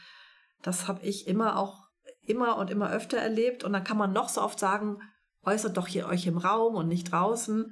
[0.61, 1.87] das habe ich immer auch
[2.23, 3.63] immer und immer öfter erlebt.
[3.63, 4.97] Und dann kann man noch so oft sagen,
[5.45, 7.71] äußert doch hier euch im Raum und nicht draußen.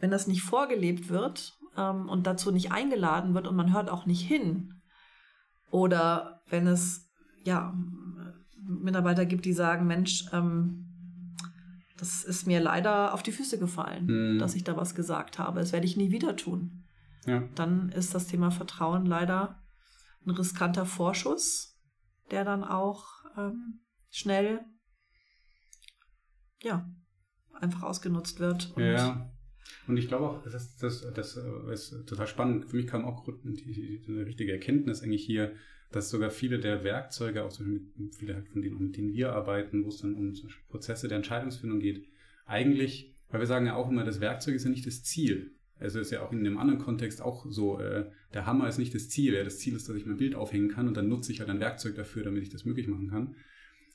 [0.00, 4.06] Wenn das nicht vorgelebt wird ähm, und dazu nicht eingeladen wird und man hört auch
[4.06, 4.82] nicht hin.
[5.70, 7.10] Oder wenn es
[7.44, 7.74] ja
[8.60, 10.91] Mitarbeiter gibt, die sagen, Mensch, ähm,
[12.02, 14.38] das ist mir leider auf die Füße gefallen, Mhm.
[14.40, 15.60] dass ich da was gesagt habe.
[15.60, 16.82] Das werde ich nie wieder tun.
[17.26, 17.48] Ja.
[17.54, 19.62] Dann ist das Thema Vertrauen leider
[20.26, 21.78] ein riskanter Vorschuss,
[22.32, 23.04] der dann auch
[23.36, 24.60] ähm, schnell
[26.60, 26.90] ja
[27.60, 28.72] einfach ausgenutzt wird.
[28.74, 29.30] Und Ja.
[29.86, 32.68] Und ich glaube auch, das, ist, das, das äh, ist total spannend.
[32.68, 35.54] Für mich kam auch die, die, eine richtige Erkenntnis eigentlich hier,
[35.92, 37.82] dass sogar viele der Werkzeuge, auch mit,
[38.14, 40.32] viele halt von denen, mit denen wir arbeiten, wo es dann um
[40.68, 42.06] Prozesse der Entscheidungsfindung geht,
[42.46, 45.52] eigentlich, weil wir sagen ja auch immer, das Werkzeug ist ja nicht das Ziel.
[45.78, 48.94] Also ist ja auch in einem anderen Kontext auch so, äh, der Hammer ist nicht
[48.94, 49.34] das Ziel.
[49.34, 51.50] Ja, das Ziel ist, dass ich mein Bild aufhängen kann und dann nutze ich halt
[51.50, 53.34] ein Werkzeug dafür, damit ich das möglich machen kann.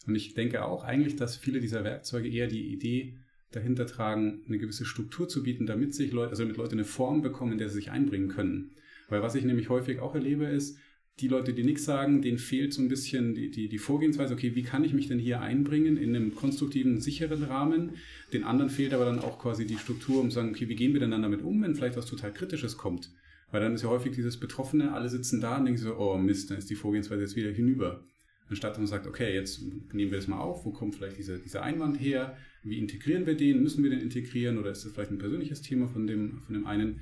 [0.06, 3.18] Und ich denke auch eigentlich, dass viele dieser Werkzeuge eher die Idee
[3.52, 7.22] dahinter tragen, eine gewisse Struktur zu bieten, damit sich Leute, also damit Leute eine Form
[7.22, 8.72] bekommen, in der sie sich einbringen können.
[9.10, 10.78] Weil was ich nämlich häufig auch erlebe, ist,
[11.20, 14.54] die Leute, die nichts sagen, denen fehlt so ein bisschen die, die, die Vorgehensweise, okay,
[14.54, 17.96] wie kann ich mich denn hier einbringen in einem konstruktiven, sicheren Rahmen?
[18.34, 20.94] Den anderen fehlt aber dann auch quasi die Struktur, um zu sagen, okay, wie gehen
[20.94, 23.12] wir denn dann damit um, wenn vielleicht was total Kritisches kommt?
[23.50, 26.52] Weil dann ist ja häufig dieses Betroffene, alle sitzen da und denken so, oh Mist,
[26.52, 28.04] dann ist die Vorgehensweise jetzt wieder hinüber.
[28.50, 31.38] Anstatt dass man sagt, okay, jetzt nehmen wir das mal auf, wo kommt vielleicht dieser,
[31.38, 35.12] dieser Einwand her, wie integrieren wir den, müssen wir den integrieren oder ist das vielleicht
[35.12, 37.00] ein persönliches Thema von dem, von dem einen?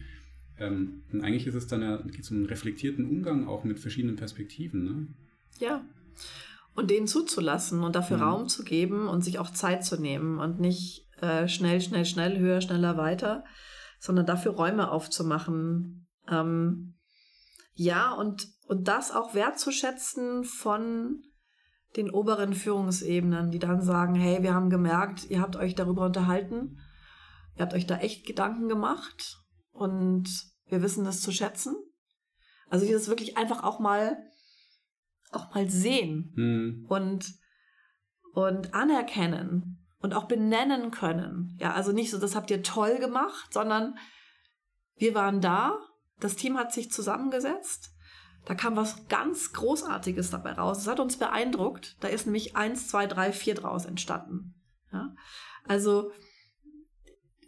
[0.60, 3.80] Ähm, und eigentlich ist es dann ja, geht es um einen reflektierten Umgang auch mit
[3.80, 4.84] verschiedenen Perspektiven.
[4.84, 5.08] Ne?
[5.60, 5.86] Ja.
[6.76, 8.24] Und denen zuzulassen und dafür Mhm.
[8.24, 12.40] Raum zu geben und sich auch Zeit zu nehmen und nicht äh, schnell, schnell, schnell,
[12.40, 13.44] höher, schneller, weiter,
[14.00, 16.08] sondern dafür Räume aufzumachen.
[16.30, 16.96] Ähm,
[17.74, 21.22] ja, und, und das auch wertzuschätzen von
[21.96, 26.80] den oberen Führungsebenen, die dann sagen, hey, wir haben gemerkt, ihr habt euch darüber unterhalten,
[27.56, 29.45] ihr habt euch da echt Gedanken gemacht
[29.76, 30.28] und
[30.68, 31.76] wir wissen das zu schätzen.
[32.70, 34.18] Also dieses wirklich einfach auch mal
[35.32, 36.86] auch mal sehen Hm.
[36.88, 37.34] und
[38.34, 41.58] und anerkennen und auch benennen können.
[41.60, 43.98] Ja, also nicht so, das habt ihr toll gemacht, sondern
[44.98, 45.78] wir waren da,
[46.20, 47.92] das Team hat sich zusammengesetzt,
[48.46, 50.80] da kam was ganz Großartiges dabei raus.
[50.80, 51.98] Es hat uns beeindruckt.
[52.02, 54.54] Da ist nämlich eins, zwei, drei, vier draus entstanden.
[54.92, 55.16] Ja?
[55.64, 56.12] Also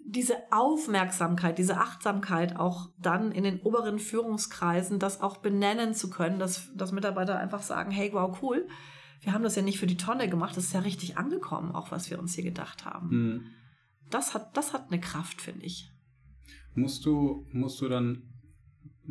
[0.09, 6.39] diese Aufmerksamkeit, diese Achtsamkeit auch dann in den oberen Führungskreisen, das auch benennen zu können,
[6.39, 8.67] dass, dass Mitarbeiter einfach sagen, hey, wow, cool,
[9.21, 11.91] wir haben das ja nicht für die Tonne gemacht, das ist ja richtig angekommen, auch
[11.91, 13.09] was wir uns hier gedacht haben.
[13.09, 13.45] Hm.
[14.09, 15.91] Das, hat, das hat eine Kraft, finde ich.
[16.73, 18.23] Musst du, musst du dann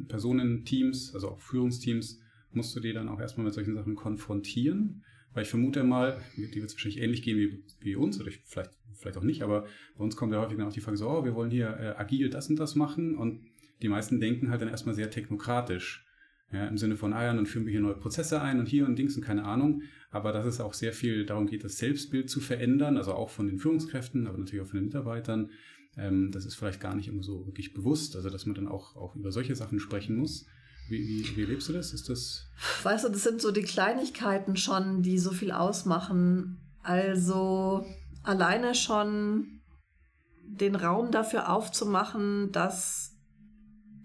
[0.09, 2.21] Personen, Teams, also auch Führungsteams,
[2.53, 5.05] musst du die dann auch erstmal mit solchen Sachen konfrontieren?
[5.35, 8.41] Weil ich vermute mal, die wird es wahrscheinlich ähnlich gehen wie, wie uns, oder ich,
[8.47, 8.71] vielleicht,
[9.07, 9.66] vielleicht auch nicht, aber
[9.97, 11.95] bei uns kommt ja häufig dann auch die Frage so, oh, wir wollen hier äh,
[11.97, 13.40] agil das und das machen und
[13.83, 16.05] die meisten denken halt dann erstmal sehr technokratisch.
[16.53, 18.87] Ja, Im Sinne von, ah ja, dann führen wir hier neue Prozesse ein und hier
[18.87, 19.83] und Dings und keine Ahnung.
[20.11, 23.49] Aber dass es auch sehr viel darum geht, das Selbstbild zu verändern, also auch von
[23.49, 25.51] den Führungskräften, aber natürlich auch von den Mitarbeitern.
[25.97, 28.95] Ähm, das ist vielleicht gar nicht immer so wirklich bewusst, also dass man dann auch,
[28.95, 30.47] auch über solche Sachen sprechen muss.
[30.88, 31.92] Wie, wie, wie lebst du das?
[31.92, 32.49] Ist das.
[32.85, 36.59] Weißt du, das sind so die Kleinigkeiten schon, die so viel ausmachen.
[36.85, 37.85] Also
[38.27, 39.61] alleine schon
[40.43, 43.17] den Raum dafür aufzumachen, dass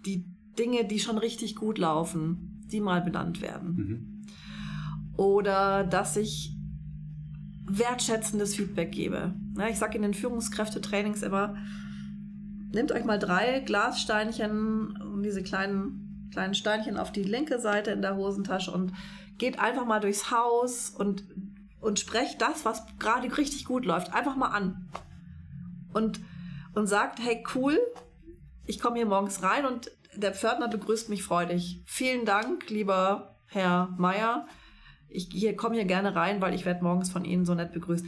[0.05, 0.25] die
[0.57, 3.75] Dinge, die schon richtig gut laufen, die mal benannt werden.
[3.75, 4.25] Mhm.
[5.17, 6.55] Oder dass ich
[7.65, 9.33] wertschätzendes Feedback gebe.
[9.57, 11.55] Ja, ich sage in den Führungskräftetrainings immer,
[12.73, 18.01] nehmt euch mal drei Glassteinchen und diese kleinen, kleinen Steinchen auf die linke Seite in
[18.01, 18.93] der Hosentasche und
[19.37, 21.23] geht einfach mal durchs Haus und,
[21.81, 24.87] und sprecht das, was gerade richtig gut läuft, einfach mal an.
[25.93, 26.21] Und,
[26.73, 27.77] und sagt, hey cool,
[28.65, 31.83] ich komme hier morgens rein und der Pförtner begrüßt mich freudig.
[31.85, 34.47] Vielen Dank, lieber Herr Meier.
[35.09, 38.05] Ich hier, komme hier gerne rein, weil ich werde morgens von Ihnen so nett begrüßt.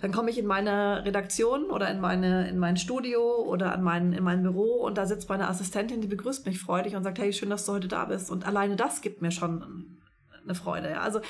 [0.00, 4.12] Dann komme ich in meine Redaktion oder in, meine, in mein Studio oder an mein,
[4.12, 7.32] in mein Büro und da sitzt meine Assistentin, die begrüßt mich freudig und sagt, hey,
[7.32, 8.30] schön, dass du heute da bist.
[8.30, 9.98] Und alleine das gibt mir schon
[10.44, 10.90] eine Freude.
[10.90, 11.00] Ja.
[11.00, 11.20] Also,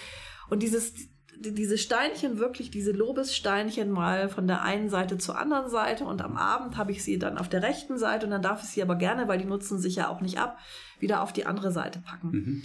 [0.50, 0.94] und dieses,
[1.38, 6.36] diese Steinchen, wirklich diese Lobessteinchen mal von der einen Seite zur anderen Seite und am
[6.36, 8.96] Abend habe ich sie dann auf der rechten Seite und dann darf ich sie aber
[8.96, 10.58] gerne, weil die nutzen sich ja auch nicht ab,
[10.98, 12.30] wieder auf die andere Seite packen.
[12.30, 12.62] Mhm.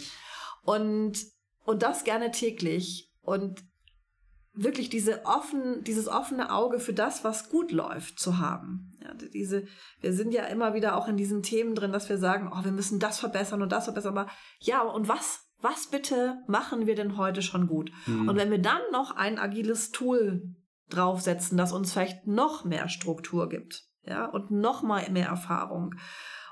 [0.64, 1.18] Und,
[1.64, 3.12] und das gerne täglich.
[3.22, 3.64] Und
[4.54, 8.92] wirklich diese offen, dieses offene Auge für das, was gut läuft, zu haben.
[9.02, 9.66] Ja, diese,
[10.02, 12.72] wir sind ja immer wieder auch in diesen Themen drin, dass wir sagen, oh, wir
[12.72, 14.18] müssen das verbessern und das verbessern.
[14.18, 17.92] Aber ja, und was, was bitte machen wir denn heute schon gut?
[18.06, 18.30] Mhm.
[18.30, 20.56] Und wenn wir dann noch ein agiles Tool
[20.90, 25.96] draufsetzen, das uns vielleicht noch mehr Struktur gibt, ja, und noch mal mehr Erfahrung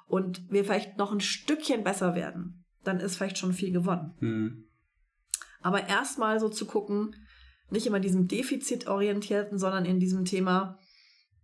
[0.07, 4.13] und wir vielleicht noch ein Stückchen besser werden, dann ist vielleicht schon viel gewonnen.
[4.19, 4.65] Mhm.
[5.61, 7.15] Aber erstmal so zu gucken,
[7.69, 10.79] nicht immer diesem defizitorientierten, sondern in diesem Thema,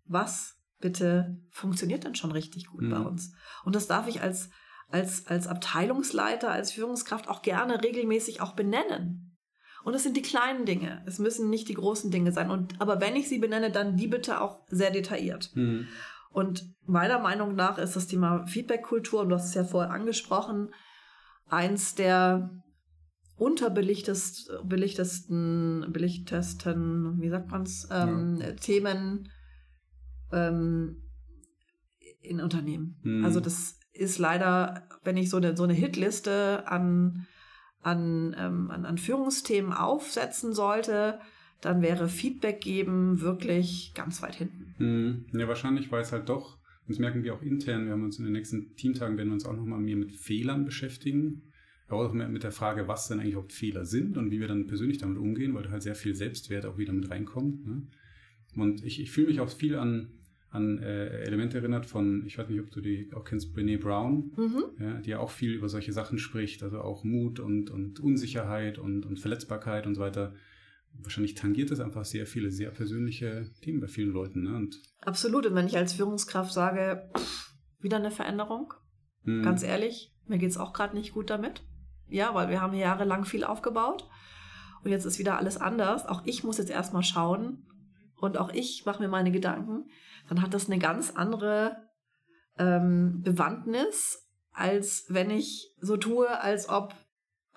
[0.06, 2.90] was bitte funktioniert denn schon richtig gut mhm.
[2.90, 3.34] bei uns?
[3.64, 4.50] Und das darf ich als,
[4.88, 9.38] als, als Abteilungsleiter, als Führungskraft auch gerne regelmäßig auch benennen.
[9.84, 11.04] Und es sind die kleinen Dinge.
[11.06, 12.50] Es müssen nicht die großen Dinge sein.
[12.50, 15.52] Und, aber wenn ich sie benenne, dann die bitte auch sehr detailliert.
[15.54, 15.88] Mhm.
[16.32, 20.74] Und meiner Meinung nach ist das Thema Feedback-Kultur, und du hast es ja vorher angesprochen,
[21.48, 22.50] eins der
[23.38, 28.54] unterbelichtesten, belichtesten, wie sagt man's, ähm, ja.
[28.54, 29.30] Themen
[30.32, 31.04] ähm,
[32.22, 33.00] in Unternehmen.
[33.04, 33.24] Mhm.
[33.24, 37.28] Also das ist leider, wenn ich so eine, so eine Hitliste an,
[37.82, 41.20] an, ähm, an, an Führungsthemen aufsetzen sollte,
[41.62, 44.76] dann wäre Feedback geben wirklich ganz weit hinten.
[44.78, 45.26] Mhm.
[45.40, 48.26] Ja, wahrscheinlich, weil es halt doch, das merken wir auch intern, wir haben uns in
[48.26, 51.42] den nächsten Teamtagen, werden wir uns auch nochmal mehr mit Fehlern beschäftigen
[51.88, 54.68] aber auch mit der Frage, was denn eigentlich auch Fehler sind und wie wir dann
[54.68, 57.66] persönlich damit umgehen, weil da halt sehr viel Selbstwert auch wieder mit reinkommt.
[57.66, 57.84] Ne?
[58.56, 60.10] Und ich, ich fühle mich auch viel an,
[60.50, 64.32] an äh, Elemente erinnert von, ich weiß nicht, ob du die auch kennst, Brene Brown,
[64.36, 64.64] mhm.
[64.80, 68.78] ja, die ja auch viel über solche Sachen spricht, also auch Mut und, und Unsicherheit
[68.78, 70.34] und, und Verletzbarkeit und so weiter.
[70.94, 74.44] Wahrscheinlich tangiert es einfach sehr viele, sehr persönliche Themen bei vielen Leuten.
[74.44, 74.56] Ne?
[74.56, 75.46] Und Absolut.
[75.46, 78.74] Und wenn ich als Führungskraft sage, pff, wieder eine Veränderung,
[79.24, 79.44] mhm.
[79.44, 81.64] ganz ehrlich, mir geht es auch gerade nicht gut damit.
[82.08, 84.08] Ja, weil wir haben jahrelang viel aufgebaut
[84.84, 86.06] und jetzt ist wieder alles anders.
[86.06, 87.66] Auch ich muss jetzt erstmal schauen
[88.18, 89.90] und auch ich mache mir meine Gedanken.
[90.30, 91.78] Dann hat das eine ganz andere
[92.58, 96.96] ähm, Bewandtnis, als wenn ich so tue, als ob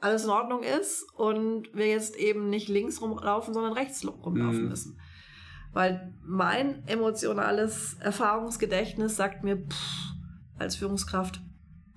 [0.00, 4.68] alles in Ordnung ist und wir jetzt eben nicht links rumlaufen, sondern rechts rumlaufen mhm.
[4.68, 5.00] müssen.
[5.72, 10.14] Weil mein emotionales Erfahrungsgedächtnis sagt mir pff,
[10.58, 11.40] als Führungskraft,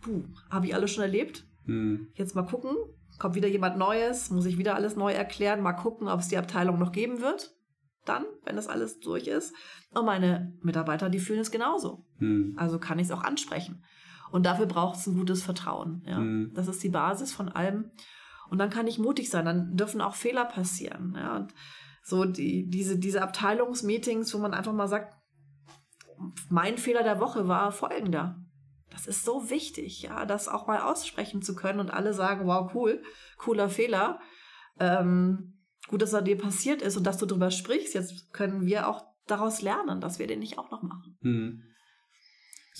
[0.01, 1.45] puh, habe ich alles schon erlebt?
[1.65, 2.07] Hm.
[2.13, 2.75] Jetzt mal gucken,
[3.17, 6.37] kommt wieder jemand Neues, muss ich wieder alles neu erklären, mal gucken, ob es die
[6.37, 7.55] Abteilung noch geben wird.
[8.05, 9.53] Dann, wenn das alles durch ist.
[9.93, 12.05] Und meine Mitarbeiter, die fühlen es genauso.
[12.17, 12.55] Hm.
[12.57, 13.83] Also kann ich es auch ansprechen.
[14.31, 16.03] Und dafür braucht es ein gutes Vertrauen.
[16.05, 16.17] Ja?
[16.17, 16.51] Hm.
[16.53, 17.91] Das ist die Basis von allem.
[18.49, 19.45] Und dann kann ich mutig sein.
[19.45, 21.13] Dann dürfen auch Fehler passieren.
[21.15, 21.35] Ja?
[21.35, 21.53] Und
[22.03, 25.15] so die, diese, diese Abteilungsmeetings, wo man einfach mal sagt,
[26.49, 28.37] mein Fehler der Woche war folgender.
[28.89, 32.69] Das ist so wichtig, ja, das auch mal aussprechen zu können und alle sagen, wow,
[32.75, 33.01] cool,
[33.37, 34.19] cooler Fehler.
[34.79, 35.60] Ähm,
[35.91, 37.93] gut, dass er dir passiert ist und dass du darüber sprichst.
[37.93, 41.17] Jetzt können wir auch daraus lernen, dass wir den nicht auch noch machen.
[41.21, 41.61] Hm.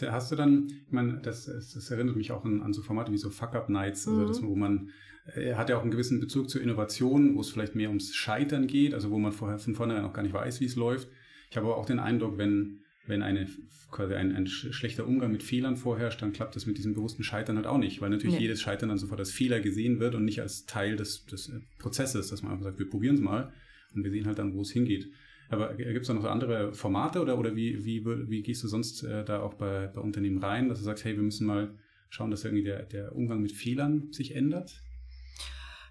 [0.10, 3.18] Hast du dann, ich meine, das, das erinnert mich auch an, an so Formate wie
[3.18, 4.28] so Fuck-Up-Nights, also mhm.
[4.28, 4.90] das, wo man,
[5.36, 8.68] er hat ja auch einen gewissen Bezug zur Innovation, wo es vielleicht mehr ums Scheitern
[8.68, 11.10] geht, also wo man vorher von vornherein auch gar nicht weiß, wie es läuft.
[11.50, 13.48] Ich habe aber auch den Eindruck, wenn wenn eine,
[13.90, 17.58] quasi ein, ein schlechter Umgang mit Fehlern vorherrscht, dann klappt das mit diesem bewussten Scheitern
[17.58, 18.42] halt auch nicht, weil natürlich nee.
[18.44, 21.60] jedes Scheitern dann sofort als Fehler gesehen wird und nicht als Teil des, des äh,
[21.80, 23.52] Prozesses, dass man einfach sagt, wir probieren es mal
[23.94, 25.12] und wir sehen halt dann, wo es hingeht.
[25.50, 28.70] Aber gibt es da noch so andere Formate oder, oder wie, wie, wie gehst du
[28.70, 31.76] sonst äh, da auch bei, bei Unternehmen rein, dass du sagst, hey, wir müssen mal
[32.10, 34.82] schauen, dass irgendwie der, der Umgang mit Fehlern sich ändert?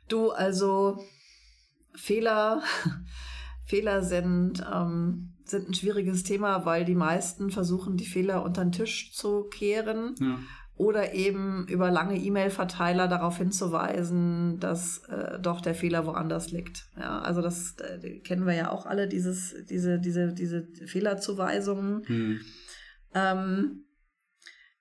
[0.09, 1.05] Du, also
[1.95, 2.63] Fehler,
[3.67, 8.73] Fehler sind ähm, sind ein schwieriges Thema, weil die meisten versuchen, die Fehler unter den
[8.73, 10.15] Tisch zu kehren.
[10.21, 10.39] Ja.
[10.77, 16.89] Oder eben über lange E-Mail-Verteiler darauf hinzuweisen, dass äh, doch der Fehler woanders liegt.
[16.99, 22.07] Ja, also das äh, kennen wir ja auch alle, dieses, diese, diese, diese Fehlerzuweisungen.
[22.07, 22.41] Hm.
[23.13, 23.85] Ähm,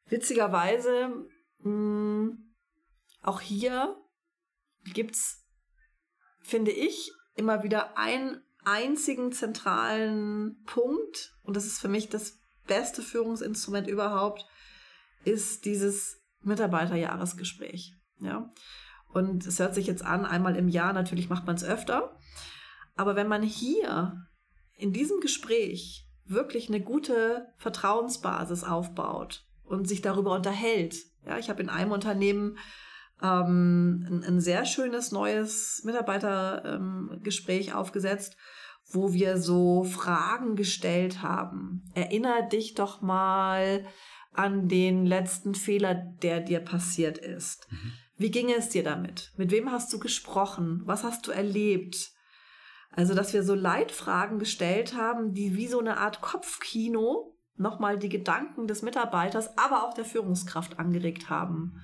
[0.08, 1.10] witzigerweise,
[1.63, 2.38] mh, hm,
[3.21, 3.97] auch hier
[4.93, 5.45] gibt es,
[6.41, 13.01] finde ich, immer wieder ein einzigen zentralen Punkt, und das ist für mich das beste
[13.01, 14.45] Führungsinstrument überhaupt,
[15.25, 17.95] ist dieses Mitarbeiterjahresgespräch.
[18.19, 18.51] Ja.
[19.12, 22.15] Und es hört sich jetzt an, einmal im Jahr, natürlich macht man es öfter.
[22.95, 24.27] Aber wenn man hier
[24.75, 30.95] in diesem Gespräch wirklich eine gute Vertrauensbasis aufbaut und sich darüber unterhält.
[31.25, 32.58] Ja, ich habe in einem Unternehmen
[33.21, 38.38] ähm, ein, ein, sehr schönes neues Mitarbeitergespräch ähm, aufgesetzt,
[38.91, 41.89] wo wir so Fragen gestellt haben.
[41.93, 43.86] Erinner dich doch mal
[44.34, 47.67] an den letzten Fehler, der dir passiert ist.
[47.71, 47.91] Mhm.
[48.17, 49.32] Wie ging es dir damit?
[49.38, 50.82] Mit wem hast du gesprochen?
[50.86, 52.12] Was hast du erlebt?
[52.91, 58.10] Also, dass wir so Leitfragen gestellt haben, die wie so eine Art Kopfkino nochmal die
[58.10, 61.82] Gedanken des Mitarbeiters, aber auch der Führungskraft angeregt haben.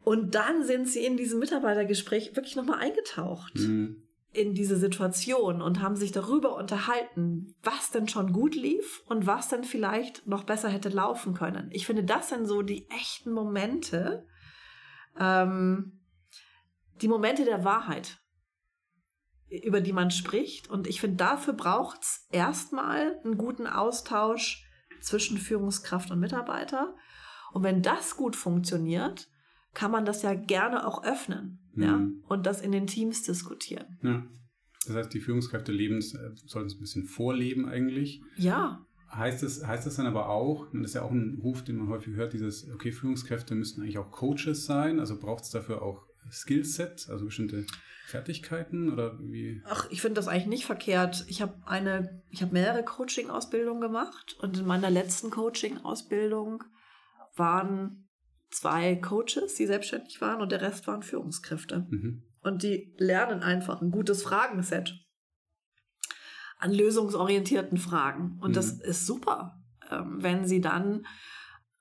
[0.00, 4.05] Und dann sind sie in diesem Mitarbeitergespräch wirklich nochmal eingetaucht mhm.
[4.36, 9.48] In diese Situation und haben sich darüber unterhalten, was denn schon gut lief und was
[9.48, 11.70] denn vielleicht noch besser hätte laufen können.
[11.72, 14.26] Ich finde, das sind so die echten Momente,
[15.18, 16.00] ähm,
[17.00, 18.18] die Momente der Wahrheit
[19.48, 20.68] über die man spricht.
[20.68, 24.64] Und ich finde, dafür braucht es erstmal einen guten Austausch
[25.00, 26.96] zwischen Führungskraft und Mitarbeiter.
[27.52, 29.28] Und wenn das gut funktioniert,
[29.76, 31.82] kann man das ja gerne auch öffnen mhm.
[31.82, 33.98] ja, und das in den Teams diskutieren.
[34.02, 34.26] Ja.
[34.86, 38.22] Das heißt, die Führungskräfte leben, äh, sollten es ein bisschen vorleben eigentlich.
[38.36, 38.86] Ja.
[39.12, 41.88] Heißt das, heißt das dann aber auch, das ist ja auch ein Ruf, den man
[41.88, 46.06] häufig hört, dieses, okay, Führungskräfte müssten eigentlich auch Coaches sein, also braucht es dafür auch
[46.30, 47.66] Skillset, also bestimmte
[48.06, 49.60] Fertigkeiten oder wie?
[49.66, 51.26] Ach, ich finde das eigentlich nicht verkehrt.
[51.28, 56.64] Ich habe eine, ich habe mehrere Coaching-Ausbildungen gemacht und in meiner letzten Coaching-Ausbildung
[57.36, 58.05] waren
[58.50, 61.86] zwei Coaches, die selbstständig waren und der Rest waren Führungskräfte.
[61.88, 62.22] Mhm.
[62.42, 64.94] Und die lernen einfach ein gutes Fragenset
[66.58, 68.38] an lösungsorientierten Fragen.
[68.40, 68.54] Und mhm.
[68.54, 71.06] das ist super, ähm, wenn sie dann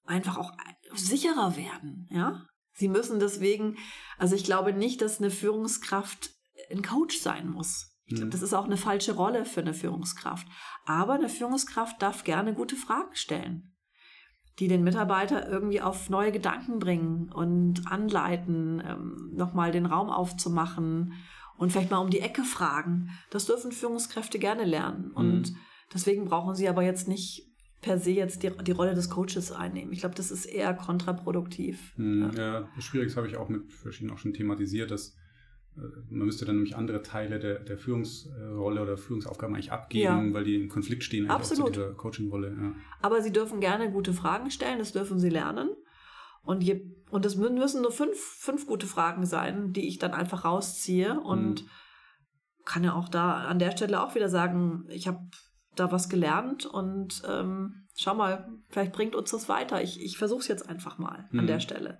[0.03, 0.51] einfach auch
[0.93, 2.45] sicherer werden, ja.
[2.77, 3.77] Sie müssen deswegen,
[4.17, 6.31] also ich glaube nicht, dass eine Führungskraft
[6.69, 7.95] ein Coach sein muss.
[8.05, 8.31] Ich glaube, mhm.
[8.31, 10.45] das ist auch eine falsche Rolle für eine Führungskraft.
[10.85, 13.74] Aber eine Führungskraft darf gerne gute Fragen stellen,
[14.59, 21.13] die den Mitarbeiter irgendwie auf neue Gedanken bringen und anleiten, ähm, nochmal den Raum aufzumachen
[21.57, 23.09] und vielleicht mal um die Ecke fragen.
[23.29, 25.11] Das dürfen Führungskräfte gerne lernen.
[25.11, 25.57] Und mhm.
[25.93, 27.43] deswegen brauchen sie aber jetzt nicht
[27.81, 29.93] per se jetzt die, die Rolle des Coaches einnehmen.
[29.93, 31.93] Ich glaube, das ist eher kontraproduktiv.
[31.95, 32.61] Hm, ja.
[32.61, 35.15] ja, schwierig, das habe ich auch mit verschiedenen auch schon thematisiert, dass
[35.75, 40.33] man müsste dann nämlich andere Teile der, der Führungsrolle oder Führungsaufgaben eigentlich abgeben, ja.
[40.33, 41.67] weil die im Konflikt stehen Absolut.
[41.67, 42.55] zu dieser Coaching-Rolle.
[42.59, 42.73] Ja.
[43.01, 45.69] Aber sie dürfen gerne gute Fragen stellen, das dürfen sie lernen.
[46.43, 50.45] Und, je, und das müssen nur fünf, fünf gute Fragen sein, die ich dann einfach
[50.45, 51.19] rausziehe.
[51.19, 51.67] Und hm.
[52.65, 55.19] kann ja auch da an der Stelle auch wieder sagen, ich habe
[55.75, 59.81] da was gelernt und ähm, schau mal, vielleicht bringt uns das weiter.
[59.81, 61.41] Ich, ich versuche es jetzt einfach mal mhm.
[61.41, 61.99] an der Stelle,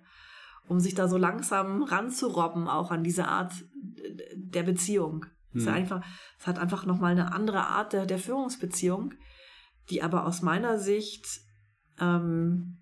[0.67, 3.54] um sich da so langsam ranzurobben, auch an diese Art
[4.36, 5.25] der Beziehung.
[5.51, 5.62] Mhm.
[5.62, 6.06] Es, einfach,
[6.39, 9.13] es hat einfach nochmal eine andere Art der, der Führungsbeziehung,
[9.89, 11.25] die aber aus meiner Sicht
[11.99, 12.82] ähm,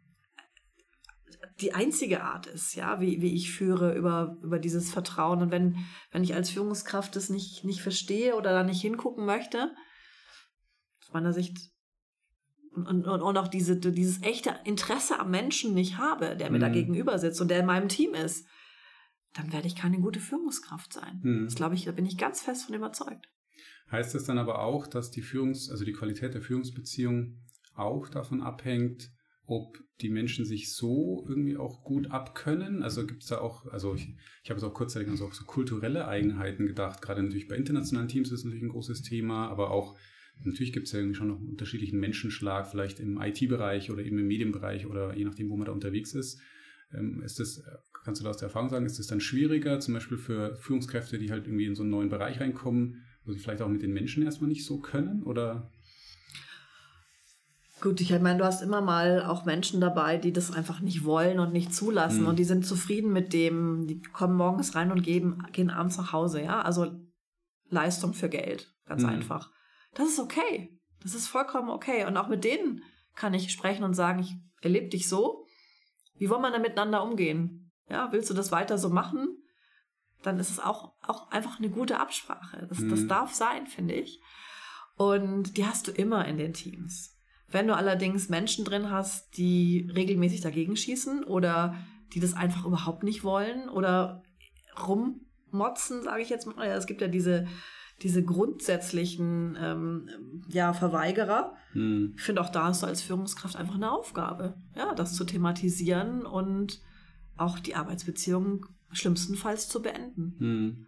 [1.60, 5.41] die einzige Art ist, ja, wie, wie ich führe über, über dieses Vertrauen.
[5.41, 5.78] Und wenn,
[6.12, 9.72] wenn ich als Führungskraft das nicht, nicht verstehe oder da nicht hingucken möchte,
[11.13, 11.73] meiner Sicht
[12.76, 16.62] und, und, und auch diese, dieses echte Interesse am Menschen nicht habe, der mir mhm.
[16.62, 18.48] da gegenüber sitzt und der in meinem Team ist,
[19.34, 21.20] dann werde ich keine gute Führungskraft sein.
[21.24, 21.46] Mhm.
[21.46, 23.30] Das glaube ich, da bin ich ganz fest von überzeugt.
[23.92, 27.40] Heißt das dann aber auch, dass die Führungs-, also die Qualität der Führungsbeziehung
[27.76, 29.12] auch davon abhängt,
[29.46, 32.82] ob die Menschen sich so irgendwie auch gut abkönnen.
[32.82, 35.44] Also gibt es da auch, also ich, ich habe es auch kurzzeitig an so, so
[35.46, 37.02] kulturelle Eigenheiten gedacht.
[37.02, 39.98] Gerade natürlich bei internationalen Teams ist natürlich ein großes Thema, aber auch
[40.43, 44.17] Natürlich gibt es ja irgendwie schon noch einen unterschiedlichen Menschenschlag, vielleicht im IT-Bereich oder eben
[44.17, 46.39] im Medienbereich oder je nachdem, wo man da unterwegs ist.
[46.93, 47.63] Ähm, ist das,
[48.04, 51.17] kannst du da aus der Erfahrung sagen, ist es dann schwieriger, zum Beispiel für Führungskräfte,
[51.17, 53.93] die halt irgendwie in so einen neuen Bereich reinkommen, wo sie vielleicht auch mit den
[53.93, 55.24] Menschen erstmal nicht so können?
[55.24, 55.72] Oder
[57.84, 61.39] Gut, ich meine, du hast immer mal auch Menschen dabei, die das einfach nicht wollen
[61.39, 62.28] und nicht zulassen mhm.
[62.28, 66.13] und die sind zufrieden mit dem, die kommen morgens rein und geben, gehen abends nach
[66.13, 66.62] Hause, ja.
[66.62, 66.91] Also
[67.69, 69.10] Leistung für Geld, ganz mhm.
[69.10, 69.52] einfach.
[69.95, 70.79] Das ist okay.
[71.01, 72.06] Das ist vollkommen okay.
[72.06, 72.84] Und auch mit denen
[73.15, 75.46] kann ich sprechen und sagen, ich erlebe dich so.
[76.15, 77.71] Wie wollen wir da miteinander umgehen?
[77.89, 79.37] Ja, willst du das weiter so machen?
[80.21, 82.65] Dann ist es auch, auch einfach eine gute Absprache.
[82.69, 82.89] Das, mhm.
[82.89, 84.21] das darf sein, finde ich.
[84.96, 87.17] Und die hast du immer in den Teams.
[87.48, 91.75] Wenn du allerdings Menschen drin hast, die regelmäßig dagegen schießen oder
[92.13, 94.23] die das einfach überhaupt nicht wollen oder
[94.87, 96.67] rummotzen, sage ich jetzt mal.
[96.67, 97.48] Es gibt ja diese
[98.04, 100.10] diese grundsätzlichen ähm,
[100.49, 101.56] ja, Verweigerer.
[101.71, 102.13] Hm.
[102.17, 106.25] Ich finde auch da hast du als Führungskraft einfach eine Aufgabe, ja, das zu thematisieren
[106.25, 106.81] und
[107.37, 110.35] auch die Arbeitsbeziehung schlimmstenfalls zu beenden.
[110.37, 110.85] Hm.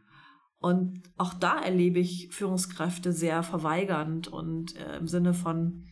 [0.60, 5.86] Und auch da erlebe ich Führungskräfte sehr verweigernd und äh, im Sinne von,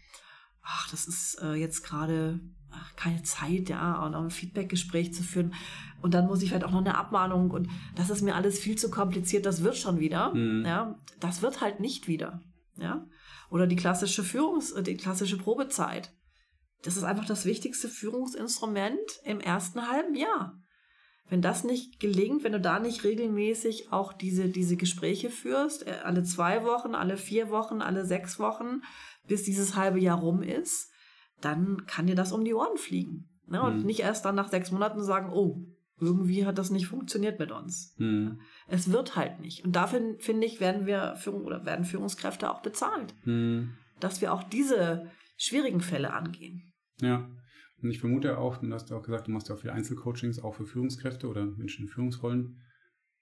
[0.62, 2.42] ach, das ist äh, jetzt gerade
[2.74, 5.54] ach, keine Zeit, ja, und auch ein Feedbackgespräch zu führen.
[6.02, 8.78] Und dann muss ich vielleicht auch noch eine Abmahnung und das ist mir alles viel
[8.78, 10.34] zu kompliziert, das wird schon wieder.
[10.34, 10.66] Mhm.
[10.66, 12.42] Ja, das wird halt nicht wieder.
[12.76, 13.06] Ja.
[13.50, 16.12] Oder die klassische Führungs-, die klassische Probezeit.
[16.84, 20.60] Das ist einfach das wichtigste Führungsinstrument im ersten halben Jahr.
[21.30, 26.00] Wenn das nicht gelingt, wenn du da nicht regelmäßig auch diese, diese Gespräche führst, äh,
[26.04, 28.82] alle zwei Wochen, alle vier Wochen, alle sechs Wochen,
[29.28, 30.92] bis dieses halbe Jahr rum ist,
[31.46, 33.30] dann kann dir das um die Ohren fliegen.
[33.48, 33.62] Ne?
[33.62, 33.86] Und Mhm.
[33.86, 35.66] nicht erst dann nach sechs Monaten sagen, oh,
[36.00, 37.94] irgendwie hat das nicht funktioniert mit uns.
[37.98, 38.40] Hm.
[38.68, 39.64] Es wird halt nicht.
[39.64, 43.74] Und dafür, finde ich, werden wir Führung oder werden Führungskräfte auch bezahlt, Hm.
[44.00, 46.74] dass wir auch diese schwierigen Fälle angehen.
[47.00, 47.30] Ja.
[47.82, 50.40] Und ich vermute auch, du hast ja auch gesagt, du machst ja auch viele Einzelcoachings,
[50.40, 52.62] auch für Führungskräfte oder Menschen in Führungsrollen.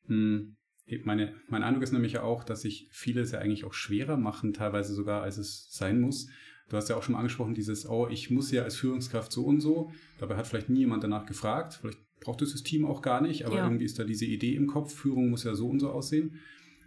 [0.08, 0.56] Hm.
[1.04, 4.18] Meine, mein Eindruck ist nämlich ja auch, dass sich viele es ja eigentlich auch schwerer
[4.18, 6.30] machen, teilweise sogar, als es sein muss.
[6.72, 9.44] Du hast ja auch schon mal angesprochen, dieses, oh, ich muss ja als Führungskraft so
[9.44, 9.92] und so.
[10.20, 11.74] Dabei hat vielleicht nie jemand danach gefragt.
[11.82, 13.66] Vielleicht braucht es das Team auch gar nicht, aber Ja.
[13.66, 16.40] irgendwie ist da diese Idee im Kopf, Führung muss ja so und so aussehen.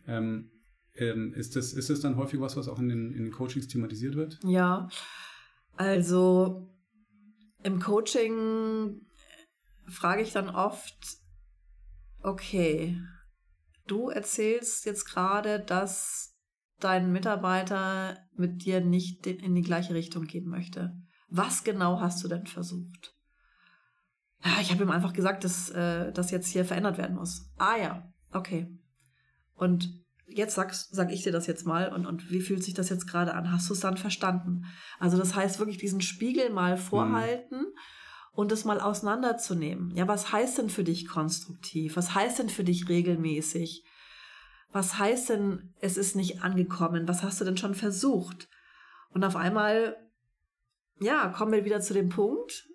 [0.06, 0.50] Ähm,
[0.94, 3.68] ähm, ist, das, ist das dann häufig was, was auch in den, in den Coachings
[3.68, 4.38] thematisiert wird?
[4.42, 4.88] Ja,
[5.76, 6.66] also
[7.62, 9.02] im Coaching
[9.86, 10.96] frage ich dann oft,
[12.22, 12.98] okay,
[13.86, 16.33] du erzählst jetzt gerade, dass
[16.80, 20.96] dein Mitarbeiter mit dir nicht in die gleiche Richtung gehen möchte.
[21.28, 23.14] Was genau hast du denn versucht?
[24.44, 27.50] Ja, ich habe ihm einfach gesagt, dass äh, das jetzt hier verändert werden muss.
[27.56, 28.68] Ah ja, okay.
[29.54, 32.88] Und jetzt sagst, sag ich dir das jetzt mal und, und wie fühlt sich das
[32.88, 33.50] jetzt gerade an?
[33.50, 34.64] Hast du es dann verstanden?
[34.98, 37.66] Also das heißt wirklich diesen Spiegel mal vorhalten
[38.32, 39.94] und es mal auseinanderzunehmen.
[39.96, 41.96] Ja, was heißt denn für dich konstruktiv?
[41.96, 43.84] Was heißt denn für dich regelmäßig?
[44.74, 47.06] Was heißt denn, es ist nicht angekommen?
[47.06, 48.48] Was hast du denn schon versucht?
[49.10, 49.96] Und auf einmal,
[50.98, 52.68] ja, kommen wir wieder zu dem Punkt,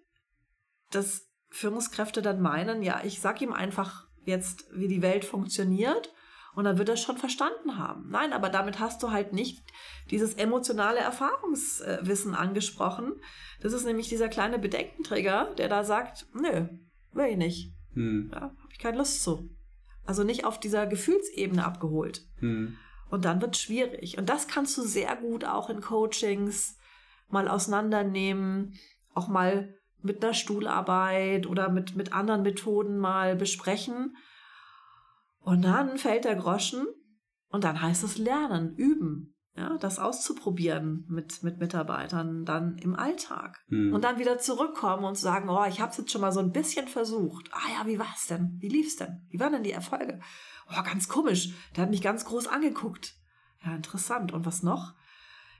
[0.91, 6.14] dass Führungskräfte dann meinen, ja, ich sag ihm einfach jetzt, wie die Welt funktioniert
[6.56, 8.10] und dann wird er es schon verstanden haben.
[8.10, 9.62] Nein, aber damit hast du halt nicht
[10.10, 13.16] dieses emotionale Erfahrungswissen angesprochen.
[13.60, 16.70] Das ist nämlich dieser kleine Bedenkenträger, der da sagt, nö,
[17.12, 17.74] will ich nicht.
[17.93, 18.30] Hm.
[18.32, 19.50] Ja, habe ich keine Lust zu.
[20.10, 22.26] Also nicht auf dieser Gefühlsebene abgeholt.
[22.39, 22.76] Hm.
[23.12, 24.18] Und dann wird es schwierig.
[24.18, 26.80] Und das kannst du sehr gut auch in Coachings
[27.28, 28.74] mal auseinandernehmen,
[29.14, 34.18] auch mal mit einer Stuhlarbeit oder mit, mit anderen Methoden mal besprechen.
[35.41, 36.88] Und dann fällt der Groschen
[37.49, 43.60] und dann heißt es lernen, üben, ja, das auszuprobieren mit, mit Mitarbeitern dann im Alltag.
[43.68, 43.93] Hm.
[43.93, 46.53] Und dann wieder zurückkommen und sagen, oh, ich habe es jetzt schon mal so ein
[46.53, 47.49] bisschen versucht.
[47.51, 48.55] Ah ja, wie war's denn?
[48.60, 49.28] Wie lief's denn?
[49.30, 50.22] Wie waren denn die Erfolge?
[50.70, 51.53] Oh, ganz komisch.
[51.76, 53.18] Der hat mich ganz groß angeguckt.
[53.66, 54.32] Ja, interessant.
[54.32, 54.93] Und was noch?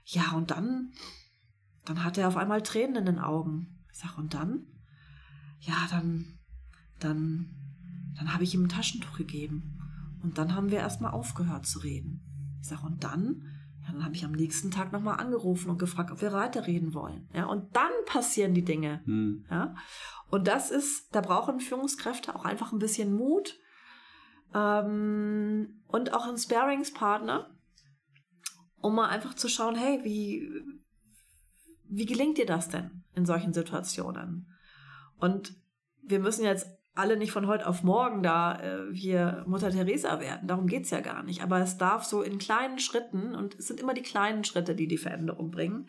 [0.06, 0.92] Ja, und dann,
[1.84, 3.84] dann hat er auf einmal Tränen in den Augen.
[3.92, 4.66] Ich sag, und dann?
[5.58, 6.38] Ja, dann,
[7.00, 7.50] dann,
[8.16, 9.78] dann habe ich ihm ein Taschentuch gegeben.
[10.22, 12.58] Und dann haben wir erstmal aufgehört zu reden.
[12.62, 13.49] Ich sag, und dann?
[13.92, 17.28] Dann habe ich am nächsten Tag nochmal angerufen und gefragt, ob wir weiterreden wollen.
[17.34, 19.02] Ja, und dann passieren die Dinge.
[19.04, 19.44] Hm.
[19.50, 19.74] Ja?
[20.30, 23.58] Und das ist, da brauchen Führungskräfte auch einfach ein bisschen Mut
[24.54, 27.50] ähm, und auch einen Sparingspartner,
[28.80, 30.48] um mal einfach zu schauen, hey, wie,
[31.88, 34.48] wie gelingt dir das denn in solchen Situationen?
[35.18, 35.54] Und
[36.02, 36.66] wir müssen jetzt
[37.00, 40.46] alle nicht von heute auf morgen da äh, hier Mutter Teresa werden.
[40.46, 41.42] Darum geht's ja gar nicht.
[41.42, 44.86] Aber es darf so in kleinen Schritten, und es sind immer die kleinen Schritte, die
[44.86, 45.88] die Veränderung bringen.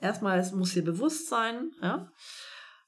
[0.00, 2.08] Erstmal, es muss dir bewusst sein, ja?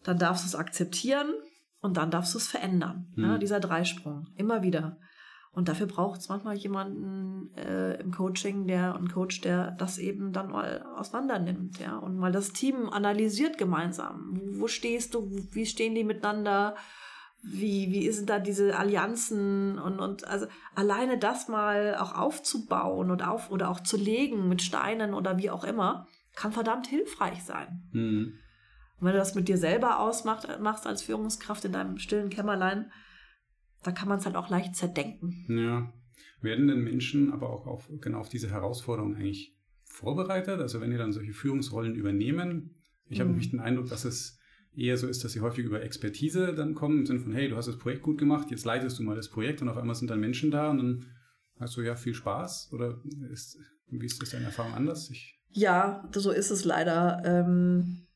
[0.02, 1.32] dann darfst du es akzeptieren
[1.80, 3.12] und dann darfst du es verändern.
[3.16, 3.34] Ja?
[3.34, 3.40] Mhm.
[3.40, 4.98] Dieser Dreisprung, immer wieder.
[5.56, 10.30] Und dafür braucht es manchmal jemanden äh, im Coaching, der ein Coach, der das eben
[10.30, 14.32] dann mal auseinander nimmt, ja, und mal das Team analysiert gemeinsam.
[14.34, 15.30] Wo, wo stehst du?
[15.52, 16.76] Wie stehen die miteinander?
[17.48, 23.22] Wie, wie sind da diese Allianzen und, und also alleine das mal auch aufzubauen und
[23.22, 27.88] auf oder auch zu legen mit Steinen oder wie auch immer, kann verdammt hilfreich sein.
[27.92, 28.34] Hm.
[28.98, 32.90] Und wenn du das mit dir selber ausmachst machst als Führungskraft in deinem stillen Kämmerlein,
[33.82, 35.44] da kann man es halt auch leicht zerdenken.
[35.48, 35.92] Ja.
[36.40, 40.60] Werden denn Menschen aber auch auf, genau auf diese Herausforderung eigentlich vorbereitet?
[40.60, 42.74] Also wenn die dann solche Führungsrollen übernehmen,
[43.08, 43.36] ich habe Mhm.
[43.36, 44.38] nämlich den Eindruck, dass es
[44.76, 47.56] eher so ist, dass sie häufig über Expertise dann kommen, im Sinne von, hey, du
[47.56, 50.10] hast das Projekt gut gemacht, jetzt leitest du mal das Projekt und auf einmal sind
[50.10, 51.06] dann Menschen da und dann
[51.58, 52.98] Hast du ja viel Spaß oder
[53.32, 53.58] ist,
[53.88, 55.10] wie ist das deine Erfahrung anders?
[55.10, 57.22] Ich ja, so ist es leider.
[57.24, 58.06] Ähm,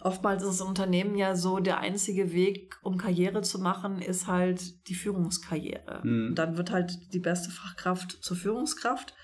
[0.00, 4.88] oftmals ist das Unternehmen ja so, der einzige Weg, um Karriere zu machen, ist halt
[4.88, 6.00] die Führungskarriere.
[6.04, 6.34] Mhm.
[6.34, 9.14] Dann wird halt die beste Fachkraft zur Führungskraft.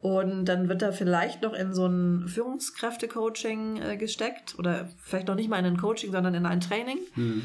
[0.00, 5.34] Und dann wird er vielleicht noch in so ein Führungskräfte-Coaching äh, gesteckt oder vielleicht noch
[5.34, 6.98] nicht mal in ein Coaching, sondern in ein Training.
[7.16, 7.42] Mhm.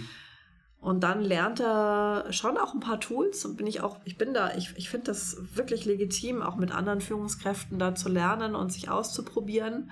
[0.79, 4.33] Und dann lernt er schon auch ein paar Tools und bin ich auch, ich bin
[4.33, 8.71] da, ich, ich finde das wirklich legitim, auch mit anderen Führungskräften da zu lernen und
[8.71, 9.89] sich auszuprobieren.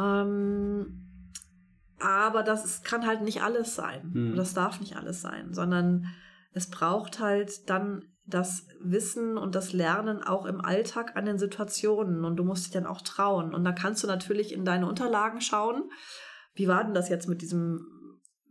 [0.00, 1.04] Ähm,
[2.00, 4.10] aber das ist, kann halt nicht alles sein.
[4.14, 4.36] Mhm.
[4.36, 6.06] Das darf nicht alles sein, sondern
[6.52, 12.24] es braucht halt dann das Wissen und das Lernen auch im Alltag an den Situationen
[12.24, 13.54] und du musst dich dann auch trauen.
[13.54, 15.90] Und da kannst du natürlich in deine Unterlagen schauen.
[16.54, 17.86] Wie war denn das jetzt mit diesem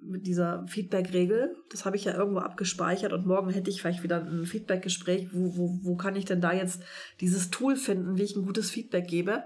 [0.06, 1.56] mit dieser Feedback-Regel.
[1.72, 5.30] Das habe ich ja irgendwo abgespeichert und morgen hätte ich vielleicht wieder ein Feedback-Gespräch.
[5.34, 6.84] Wo, wo, wo kann ich denn da jetzt
[7.22, 9.44] dieses Tool finden, wie ich ein gutes Feedback gebe?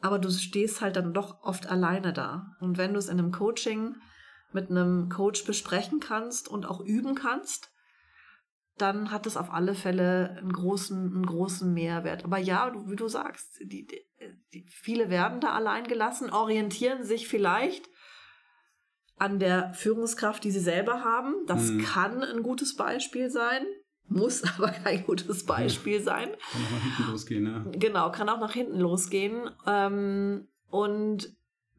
[0.00, 2.56] Aber du stehst halt dann doch oft alleine da.
[2.60, 3.96] Und wenn du es in einem Coaching
[4.52, 7.70] mit einem Coach besprechen kannst und auch üben kannst,
[8.76, 12.24] dann hat es auf alle Fälle einen großen, einen großen Mehrwert.
[12.24, 14.00] Aber ja, du, wie du sagst, die, die,
[14.52, 17.88] die, viele werden da allein gelassen, orientieren sich vielleicht
[19.16, 21.46] an der Führungskraft, die sie selber haben.
[21.46, 21.84] Das mhm.
[21.84, 23.64] kann ein gutes Beispiel sein,
[24.08, 26.30] muss aber kein gutes Beispiel sein.
[26.30, 27.64] Kann auch nach hinten losgehen, ja.
[27.78, 29.50] Genau, kann auch nach hinten losgehen.
[29.66, 31.32] Ähm, und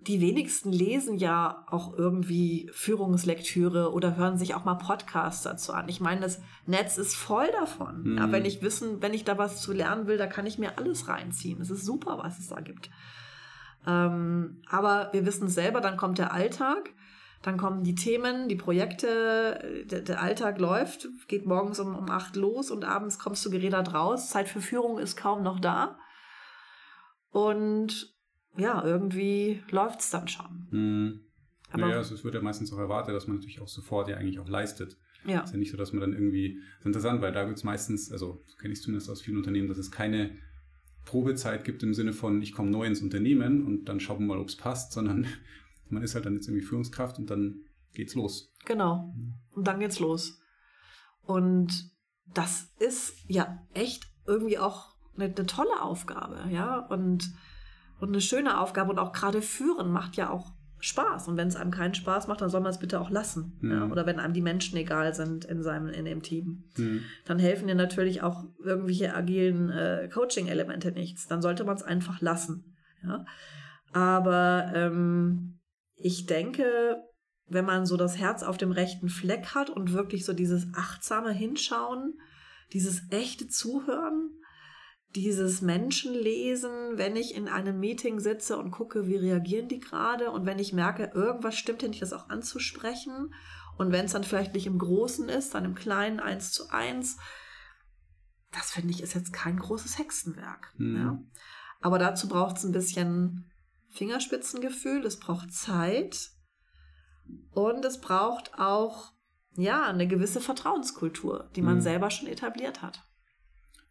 [0.08, 5.90] die wenigsten lesen ja auch irgendwie Führungslektüre oder hören sich auch mal Podcasts dazu an.
[5.90, 8.04] Ich meine, das Netz ist voll davon.
[8.04, 8.18] Mhm.
[8.18, 10.78] Ja, wenn ich wissen, wenn ich da was zu lernen will, da kann ich mir
[10.78, 11.62] alles reinziehen.
[11.62, 12.90] Es ist super, was es da gibt.
[13.88, 16.92] Ähm, aber wir wissen selber, dann kommt der Alltag
[17.46, 22.36] dann kommen die Themen, die Projekte, der, der Alltag läuft, geht morgens um, um acht
[22.36, 24.30] los und abends kommst du gerädert raus.
[24.30, 26.00] Zeit für Führung ist kaum noch da.
[27.30, 28.15] Und
[28.58, 30.68] ja, irgendwie läuft es dann schon.
[30.72, 31.20] Mhm.
[31.72, 34.18] Aber naja, also es wird ja meistens auch erwartet, dass man natürlich auch sofort ja
[34.18, 34.98] eigentlich auch leistet.
[35.26, 35.42] Ja.
[35.42, 37.64] Ist ja nicht so, dass man dann irgendwie, das ist interessant, weil da gibt es
[37.64, 40.38] meistens, also kenne ich zumindest aus vielen Unternehmen, dass es keine
[41.04, 44.40] Probezeit gibt im Sinne von, ich komme neu ins Unternehmen und dann schauen wir mal,
[44.40, 45.28] ob es passt, sondern
[45.90, 48.54] man ist halt dann jetzt irgendwie Führungskraft und dann geht's los.
[48.66, 49.14] Genau.
[49.54, 50.40] Und dann geht's los.
[51.24, 51.92] Und
[52.34, 57.34] das ist ja echt irgendwie auch eine, eine tolle Aufgabe, ja, und,
[58.00, 61.28] und eine schöne Aufgabe und auch gerade führen macht ja auch Spaß.
[61.28, 63.58] Und wenn es einem keinen Spaß macht, dann soll man es bitte auch lassen.
[63.62, 63.72] Mhm.
[63.72, 63.86] Ja?
[63.88, 66.66] Oder wenn einem die Menschen egal sind in seinem, in dem Team.
[66.78, 67.02] Mhm.
[67.26, 71.28] Dann helfen dir natürlich auch irgendwelche agilen äh, Coaching-Elemente nichts.
[71.28, 72.76] Dann sollte man es einfach lassen.
[73.04, 73.26] Ja?
[73.94, 75.60] Aber ähm,
[75.96, 76.98] ich denke,
[77.48, 81.32] wenn man so das Herz auf dem rechten Fleck hat und wirklich so dieses achtsame
[81.32, 82.20] Hinschauen,
[82.74, 84.32] dieses echte Zuhören,
[85.16, 90.46] dieses Menschenlesen, wenn ich in einem Meeting sitze und gucke, wie reagieren die gerade und
[90.46, 93.34] wenn ich merke, irgendwas stimmt hier nicht, das auch anzusprechen
[93.78, 97.18] und wenn es dann vielleicht nicht im Großen ist, dann im Kleinen eins zu eins,
[98.52, 100.74] das finde ich ist jetzt kein großes Hexenwerk.
[100.78, 100.96] Mhm.
[100.96, 101.20] Ja?
[101.82, 103.52] Aber dazu braucht es ein bisschen
[103.90, 106.32] Fingerspitzengefühl, es braucht Zeit
[107.52, 109.14] und es braucht auch
[109.56, 111.82] ja eine gewisse Vertrauenskultur, die man mhm.
[111.82, 113.04] selber schon etabliert hat.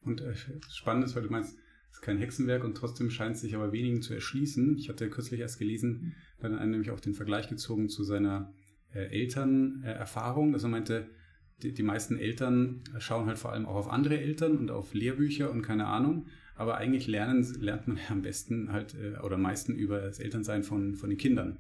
[0.05, 0.35] Und äh,
[0.71, 1.57] spannend ist, weil du meinst,
[1.91, 4.77] es ist kein Hexenwerk und trotzdem scheint es sich aber wenigen zu erschließen.
[4.79, 8.53] Ich hatte kürzlich erst gelesen, da hat er nämlich auch den Vergleich gezogen zu seiner
[8.93, 11.07] äh, Elternerfahrung, dass er meinte,
[11.63, 15.51] die, die meisten Eltern schauen halt vor allem auch auf andere Eltern und auf Lehrbücher
[15.51, 16.27] und keine Ahnung.
[16.57, 20.19] Aber eigentlich lernen, lernt man ja am besten halt äh, oder am meisten über das
[20.19, 21.59] Elternsein von, von den Kindern.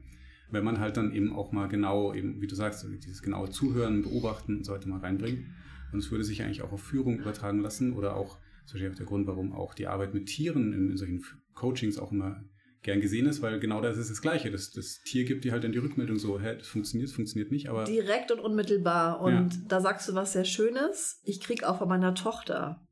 [0.51, 4.03] Wenn man halt dann eben auch mal genau, eben, wie du sagst, dieses genaue Zuhören,
[4.03, 5.55] Beobachten sollte man reinbringen.
[5.95, 9.07] Und es würde sich eigentlich auch auf Führung übertragen lassen oder auch, ist auch der
[9.07, 11.25] Grund, warum auch die Arbeit mit Tieren in, in solchen
[11.55, 12.45] Coachings auch immer
[12.83, 14.51] gern gesehen ist, weil genau das ist das Gleiche.
[14.51, 17.51] Das, das Tier gibt dir halt dann die Rückmeldung so, hä, das funktioniert, das funktioniert
[17.51, 17.85] nicht, aber.
[17.85, 19.21] Direkt und unmittelbar.
[19.21, 19.61] Und ja.
[19.69, 21.21] da sagst du was sehr Schönes.
[21.25, 22.85] Ich krieg auch von meiner Tochter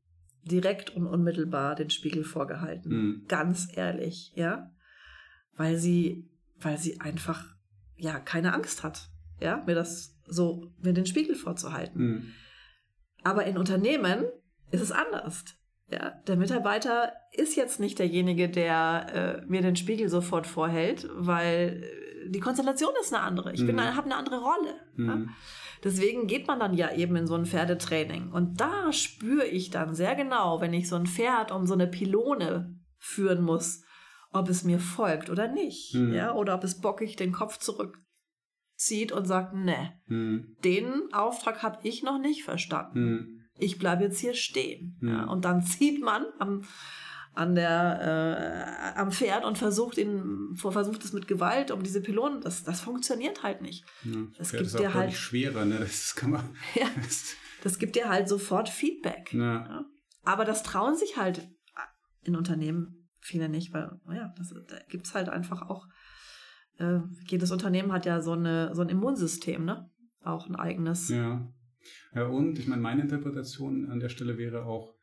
[0.43, 2.89] direkt und unmittelbar den Spiegel vorgehalten.
[2.89, 3.25] Mhm.
[3.27, 4.71] Ganz ehrlich, ja.
[5.55, 6.29] Weil sie,
[6.59, 7.45] weil sie einfach,
[7.95, 12.01] ja, keine Angst hat, ja, mir das so, mir den Spiegel vorzuhalten.
[12.01, 12.25] Mhm.
[13.23, 14.25] Aber in Unternehmen
[14.71, 15.45] ist es anders.
[15.89, 21.83] Ja, der Mitarbeiter ist jetzt nicht derjenige, der äh, mir den Spiegel sofort vorhält, weil
[21.83, 23.53] äh, die Konstellation ist eine andere.
[23.53, 23.79] Ich mhm.
[23.79, 24.75] habe eine andere Rolle.
[24.95, 25.07] Mhm.
[25.07, 25.33] Ja?
[25.83, 28.31] Deswegen geht man dann ja eben in so ein Pferdetraining.
[28.31, 31.87] Und da spüre ich dann sehr genau, wenn ich so ein Pferd um so eine
[31.87, 33.83] Pylone führen muss,
[34.31, 35.93] ob es mir folgt oder nicht.
[35.93, 36.13] Mhm.
[36.13, 37.59] Ja, oder ob es bockig den Kopf
[38.83, 40.55] zurückzieht und sagt, ne, mhm.
[40.63, 42.99] den Auftrag habe ich noch nicht verstanden.
[42.99, 43.39] Mhm.
[43.57, 44.97] ich bleibe jetzt hier stehen.
[44.99, 45.09] Mhm.
[45.09, 46.63] Ja, und dann zieht man am,
[47.33, 52.41] an der, äh, am Pferd und versucht ihn, versucht es mit Gewalt um diese Pylonen.
[52.41, 53.85] Das, das funktioniert halt nicht.
[54.37, 55.79] Das Pferd gibt dir halt- schwerer, ne?
[55.79, 56.55] Das kann man.
[56.75, 56.87] Ja.
[57.63, 59.33] Das gibt dir halt sofort Feedback.
[59.33, 59.85] Ja.
[60.25, 61.47] Aber das trauen sich halt
[62.23, 65.87] in Unternehmen viele nicht, weil, naja, das, da gibt es halt einfach auch,
[66.77, 69.89] äh, jedes Unternehmen hat ja so, eine, so ein Immunsystem, ne?
[70.21, 71.09] Auch ein eigenes.
[71.09, 71.51] Ja.
[72.15, 74.95] ja, und ich meine, meine Interpretation an der Stelle wäre auch,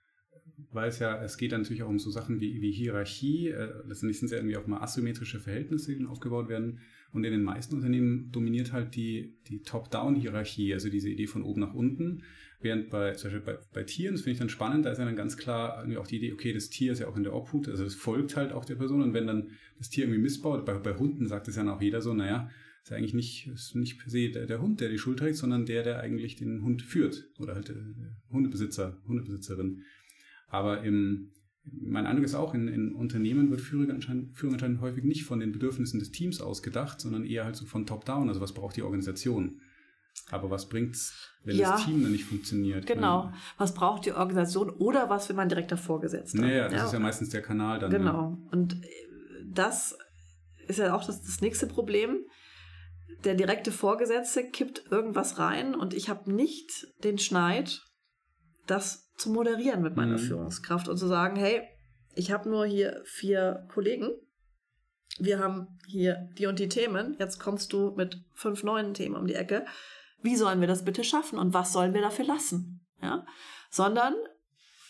[0.73, 3.73] weil es ja, es geht dann natürlich auch um so Sachen wie, wie Hierarchie, äh,
[3.87, 6.81] letztendlich sind es ja irgendwie auch mal asymmetrische Verhältnisse, die aufgebaut werden.
[7.13, 11.61] Und in den meisten Unternehmen dominiert halt die, die Top-Down-Hierarchie, also diese Idee von oben
[11.61, 12.23] nach unten.
[12.63, 15.07] Während bei, zum Beispiel bei, bei Tieren, das finde ich dann spannend, da ist ja
[15.07, 17.69] dann ganz klar auch die Idee, okay, das Tier ist ja auch in der Obhut,
[17.69, 19.01] also es folgt halt auch der Person.
[19.01, 19.49] Und wenn dann
[19.79, 22.51] das Tier irgendwie missbaut, bei, bei Hunden sagt es ja dann auch jeder so, naja,
[22.83, 25.37] ist ja eigentlich nicht, ist nicht per se der, der Hund, der die Schuld trägt,
[25.37, 27.29] sondern der, der eigentlich den Hund führt.
[27.39, 29.83] Oder halt der, der Hundebesitzer, Hundebesitzerin.
[30.49, 31.31] Aber im,
[31.65, 35.41] mein Eindruck ist auch, in, in Unternehmen wird Führung anscheinend, Führung anscheinend häufig nicht von
[35.41, 38.29] den Bedürfnissen des Teams ausgedacht, sondern eher halt so von top-down.
[38.29, 39.61] Also was braucht die Organisation?
[40.31, 41.73] Aber was bringt's, wenn Ja.
[41.73, 42.87] das Team dann nicht funktioniert?
[42.87, 43.33] Genau.
[43.59, 46.47] Was braucht die Organisation oder was will man direkt davor gesetzt haben?
[46.47, 47.91] Naja, das ist ja meistens der Kanal dann.
[47.91, 47.99] Ne?
[47.99, 48.39] Genau.
[48.51, 48.89] Und äh,
[49.47, 49.97] das
[50.69, 52.25] ist ja auch das, das nächste Problem.
[53.25, 57.83] Der direkte Vorgesetzte kippt irgendwas rein und ich habe nicht den Schneid,
[58.67, 60.19] das zu moderieren mit meiner Mhm.
[60.23, 61.63] Führungskraft und zu sagen, hey,
[62.15, 64.11] ich habe nur hier vier Kollegen,
[65.19, 69.27] wir haben hier die und die Themen, jetzt kommst du mit fünf neuen Themen um
[69.27, 69.67] die Ecke.
[70.23, 72.81] Wie sollen wir das bitte schaffen und was sollen wir dafür lassen?
[73.03, 73.25] Ja?
[73.71, 74.15] Sondern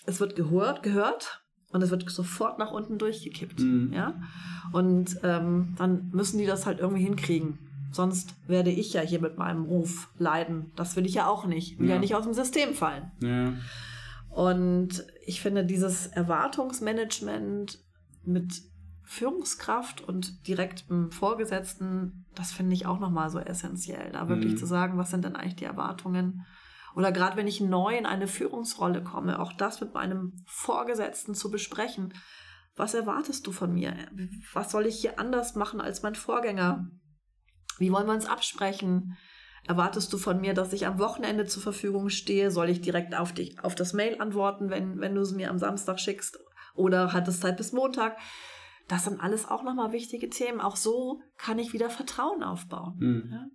[0.06, 3.60] es wird gehört, gehört und es wird sofort nach unten durchgekippt.
[3.60, 3.92] Mhm.
[3.92, 4.20] Ja?
[4.72, 7.58] Und ähm, dann müssen die das halt irgendwie hinkriegen.
[7.92, 10.72] Sonst werde ich ja hier mit meinem Ruf leiden.
[10.76, 11.78] Das will ich ja auch nicht.
[11.78, 12.00] Will ja, Ja.
[12.00, 13.10] nicht aus dem System fallen.
[13.20, 13.54] Ja.
[14.30, 17.78] Und ich finde, dieses Erwartungsmanagement
[18.24, 18.62] mit
[19.10, 24.12] Führungskraft und direktem Vorgesetzten, das finde ich auch nochmal so essentiell.
[24.12, 24.56] Da wirklich Mhm.
[24.58, 26.46] zu sagen, was sind denn eigentlich die Erwartungen?
[26.94, 31.50] Oder gerade wenn ich neu in eine Führungsrolle komme, auch das mit meinem Vorgesetzten zu
[31.50, 32.14] besprechen.
[32.76, 33.96] Was erwartest du von mir?
[34.52, 36.88] Was soll ich hier anders machen als mein Vorgänger?
[37.78, 39.16] Wie wollen wir uns absprechen?
[39.66, 42.52] Erwartest du von mir, dass ich am Wochenende zur Verfügung stehe?
[42.52, 45.58] Soll ich direkt auf, dich, auf das Mail antworten, wenn, wenn du es mir am
[45.58, 46.38] Samstag schickst?
[46.74, 48.16] Oder hat es Zeit bis Montag?
[48.90, 50.60] Das sind alles auch nochmal wichtige Themen.
[50.60, 52.96] Auch so kann ich wieder Vertrauen aufbauen.
[52.98, 53.28] Mhm.
[53.32, 53.46] Ja?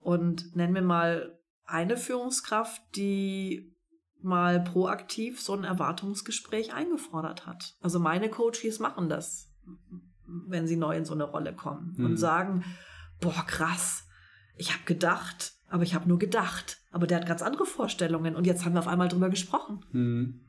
[0.00, 3.76] Und nenn mir mal eine Führungskraft, die
[4.20, 7.76] mal proaktiv so ein Erwartungsgespräch eingefordert hat.
[7.80, 9.52] Also meine Coaches machen das,
[10.26, 12.16] wenn sie neu in so eine Rolle kommen und Mhm.
[12.16, 12.64] sagen,
[13.20, 14.02] boah, krass,
[14.56, 16.78] ich habe gedacht, aber ich habe nur gedacht.
[16.90, 19.84] Aber der hat ganz andere Vorstellungen und jetzt haben wir auf einmal drüber gesprochen.
[19.92, 20.40] Mhm.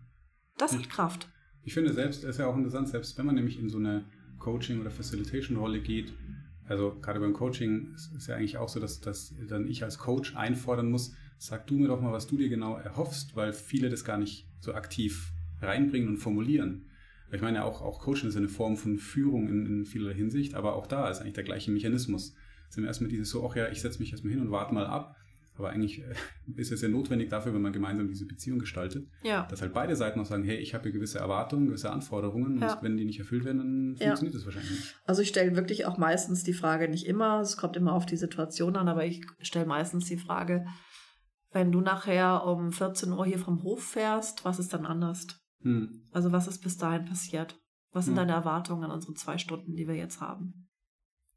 [0.57, 1.29] Das hat Kraft.
[1.63, 4.05] Ich finde selbst, ist ja auch interessant, selbst wenn man nämlich in so eine
[4.39, 6.13] Coaching- oder Facilitation-Rolle geht,
[6.67, 10.35] also gerade beim Coaching ist ja eigentlich auch so, dass, dass dann ich als Coach
[10.35, 14.05] einfordern muss, sag du mir doch mal, was du dir genau erhoffst, weil viele das
[14.05, 15.31] gar nicht so aktiv
[15.61, 16.85] reinbringen und formulieren.
[17.31, 20.75] Ich meine, auch, auch Coaching ist eine Form von Führung in, in vieler Hinsicht, aber
[20.75, 22.35] auch da ist eigentlich der gleiche Mechanismus.
[22.69, 24.85] Sind wir erstmal dieses so, ach ja, ich setze mich erstmal hin und warte mal
[24.85, 25.15] ab.
[25.59, 26.13] Aber eigentlich äh,
[26.55, 29.45] ist es ja notwendig dafür, wenn man gemeinsam diese Beziehung gestaltet, Ja.
[29.45, 32.73] dass halt beide Seiten auch sagen, hey, ich habe hier gewisse Erwartungen, gewisse Anforderungen Ja.
[32.75, 34.07] und wenn die nicht erfüllt werden, dann Ja.
[34.07, 34.95] funktioniert das wahrscheinlich nicht.
[35.05, 38.17] Also ich stelle wirklich auch meistens die Frage, nicht immer, es kommt immer auf die
[38.17, 40.65] Situation an, aber ich stelle meistens die Frage,
[41.51, 45.27] wenn du nachher um 14 Uhr hier vom Hof fährst, was ist dann anders?
[45.61, 46.03] Hm.
[46.11, 47.59] Also was ist bis dahin passiert?
[47.91, 48.21] Was sind Ja.
[48.21, 50.67] deine Erwartungen an unsere zwei Stunden, die wir jetzt haben?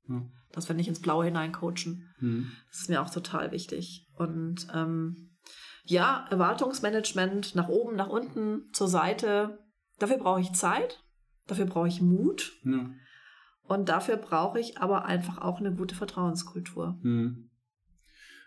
[0.09, 0.23] Ja.
[0.53, 2.11] Das will ich ins Blaue hinein coachen.
[2.19, 2.51] Hm.
[2.69, 4.07] Das ist mir auch total wichtig.
[4.23, 5.31] Und ähm,
[5.85, 9.59] ja, Erwartungsmanagement nach oben, nach unten, zur Seite.
[9.99, 11.03] Dafür brauche ich Zeit,
[11.47, 12.91] dafür brauche ich Mut Ja.
[13.63, 16.99] und dafür brauche ich aber einfach auch eine gute Vertrauenskultur.
[17.03, 17.51] Hm.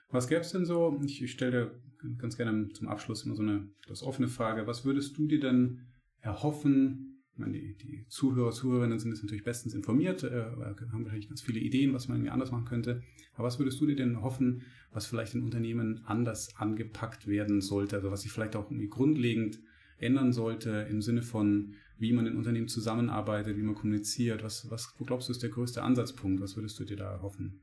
[0.10, 1.00] Was gäbe es denn so?
[1.06, 4.68] Ich, ich stelle dir ganz gerne zum Abschluss immer so eine das offene Frage.
[4.68, 5.88] Was würdest du dir denn
[6.22, 7.15] erhoffen?
[7.36, 11.42] Ich meine, die, die Zuhörer, Zuhörerinnen sind jetzt natürlich bestens informiert, äh, haben wahrscheinlich ganz
[11.42, 13.04] viele Ideen, was man irgendwie anders machen könnte.
[13.34, 14.62] Aber was würdest du dir denn hoffen,
[14.94, 17.98] was vielleicht in Unternehmen anders angepackt werden sollte?
[17.98, 19.60] Also was sich vielleicht auch irgendwie grundlegend
[19.98, 24.42] ändern sollte im Sinne von, wie man in Unternehmen zusammenarbeitet, wie man kommuniziert?
[24.42, 26.42] Was, was wo glaubst du, ist der größte Ansatzpunkt?
[26.42, 27.60] Was würdest du dir da erhoffen?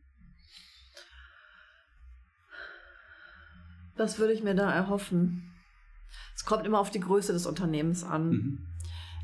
[3.97, 5.51] Was würde ich mir da erhoffen?
[6.35, 8.29] Es kommt immer auf die Größe des Unternehmens an.
[8.29, 8.59] Mhm.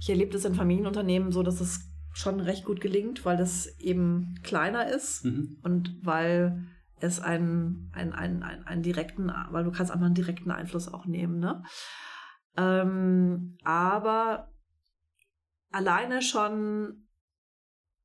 [0.00, 1.80] Ich erlebe das in Familienunternehmen so, dass es
[2.12, 5.58] schon recht gut gelingt, weil das eben kleiner ist Mhm.
[5.62, 6.66] und weil
[7.00, 11.06] es einen, einen, einen, einen, einen direkten, weil du kannst einfach einen direkten Einfluss auch
[11.06, 11.62] nehmen, ne?
[12.56, 14.52] Ähm, aber
[15.70, 17.06] alleine schon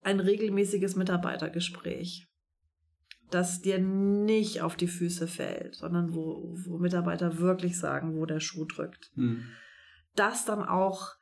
[0.02, 2.28] ein regelmäßiges Mitarbeitergespräch,
[3.32, 8.42] das dir nicht auf die Füße fällt, sondern wo, wo Mitarbeiter wirklich sagen, wo der
[8.42, 9.12] Schuh drückt.
[9.16, 9.48] Mhm.
[10.16, 11.16] Das dann auch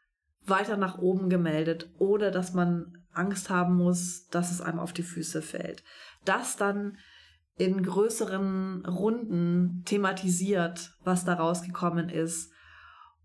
[0.46, 5.04] weiter nach oben gemeldet, oder dass man Angst haben muss, dass es einem auf die
[5.04, 5.84] Füße fällt.
[6.26, 6.98] Das dann
[7.58, 12.52] in größeren Runden thematisiert, was da rausgekommen ist.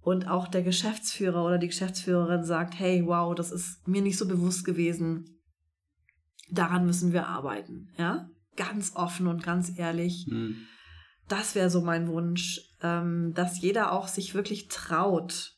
[0.01, 4.29] Und auch der Geschäftsführer oder die Geschäftsführerin sagt, hey, wow, das ist mir nicht so
[4.29, 5.41] bewusst gewesen.
[6.51, 7.89] Daran müssen wir arbeiten.
[7.97, 10.27] Ja, ganz offen und ganz ehrlich.
[10.29, 10.67] Mhm.
[11.29, 15.56] Das wäre so mein Wunsch, ähm, dass jeder auch sich wirklich traut,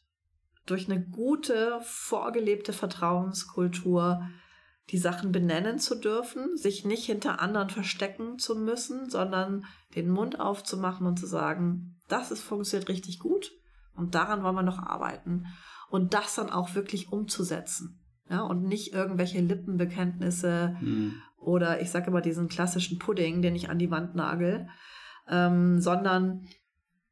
[0.71, 4.29] durch eine gute, vorgelebte Vertrauenskultur
[4.91, 10.41] die Sachen benennen zu dürfen, sich nicht hinter anderen verstecken zu müssen, sondern den Mund
[10.41, 13.53] aufzumachen und zu sagen, das ist funktioniert richtig gut
[13.95, 15.47] und daran wollen wir noch arbeiten
[15.91, 18.01] und das dann auch wirklich umzusetzen.
[18.31, 21.15] Ja, und nicht irgendwelche Lippenbekenntnisse mhm.
[21.39, 24.69] oder ich sage immer diesen klassischen Pudding, den ich an die Wand nagel,
[25.29, 26.47] ähm, sondern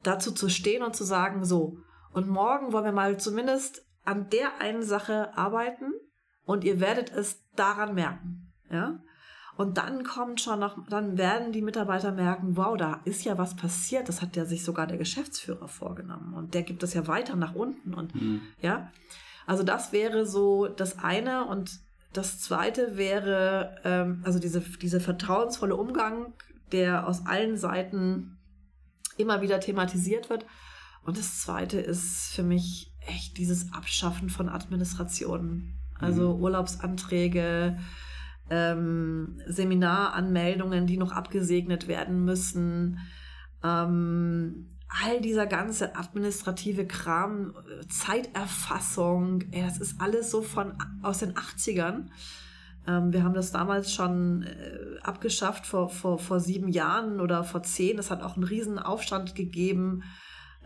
[0.02, 1.78] dazu zu stehen und zu sagen, so,
[2.16, 5.92] und morgen wollen wir mal zumindest an der einen Sache arbeiten
[6.46, 8.54] und ihr werdet es daran merken.
[8.70, 9.00] Ja?
[9.58, 13.54] Und dann kommt schon noch, dann werden die Mitarbeiter merken, wow, da ist ja was
[13.54, 14.08] passiert.
[14.08, 16.32] Das hat ja sich sogar der Geschäftsführer vorgenommen.
[16.32, 17.92] Und der gibt es ja weiter nach unten.
[17.92, 18.40] Und mhm.
[18.62, 18.90] ja,
[19.46, 21.44] also das wäre so das eine.
[21.44, 21.80] Und
[22.14, 26.32] das zweite wäre, ähm, also diese, diese vertrauensvolle Umgang,
[26.72, 28.38] der aus allen Seiten
[29.18, 30.46] immer wieder thematisiert wird.
[31.06, 35.78] Und das zweite ist für mich echt dieses Abschaffen von Administrationen.
[35.98, 36.42] Also mhm.
[36.42, 37.78] Urlaubsanträge,
[38.50, 42.98] ähm, Seminaranmeldungen, die noch abgesegnet werden müssen.
[43.62, 47.54] Ähm, all dieser ganze administrative Kram,
[47.88, 52.06] Zeiterfassung, ey, das ist alles so von aus den 80ern.
[52.88, 57.62] Ähm, wir haben das damals schon äh, abgeschafft vor, vor, vor sieben Jahren oder vor
[57.62, 57.96] zehn.
[58.00, 60.02] Es hat auch einen riesen Aufstand gegeben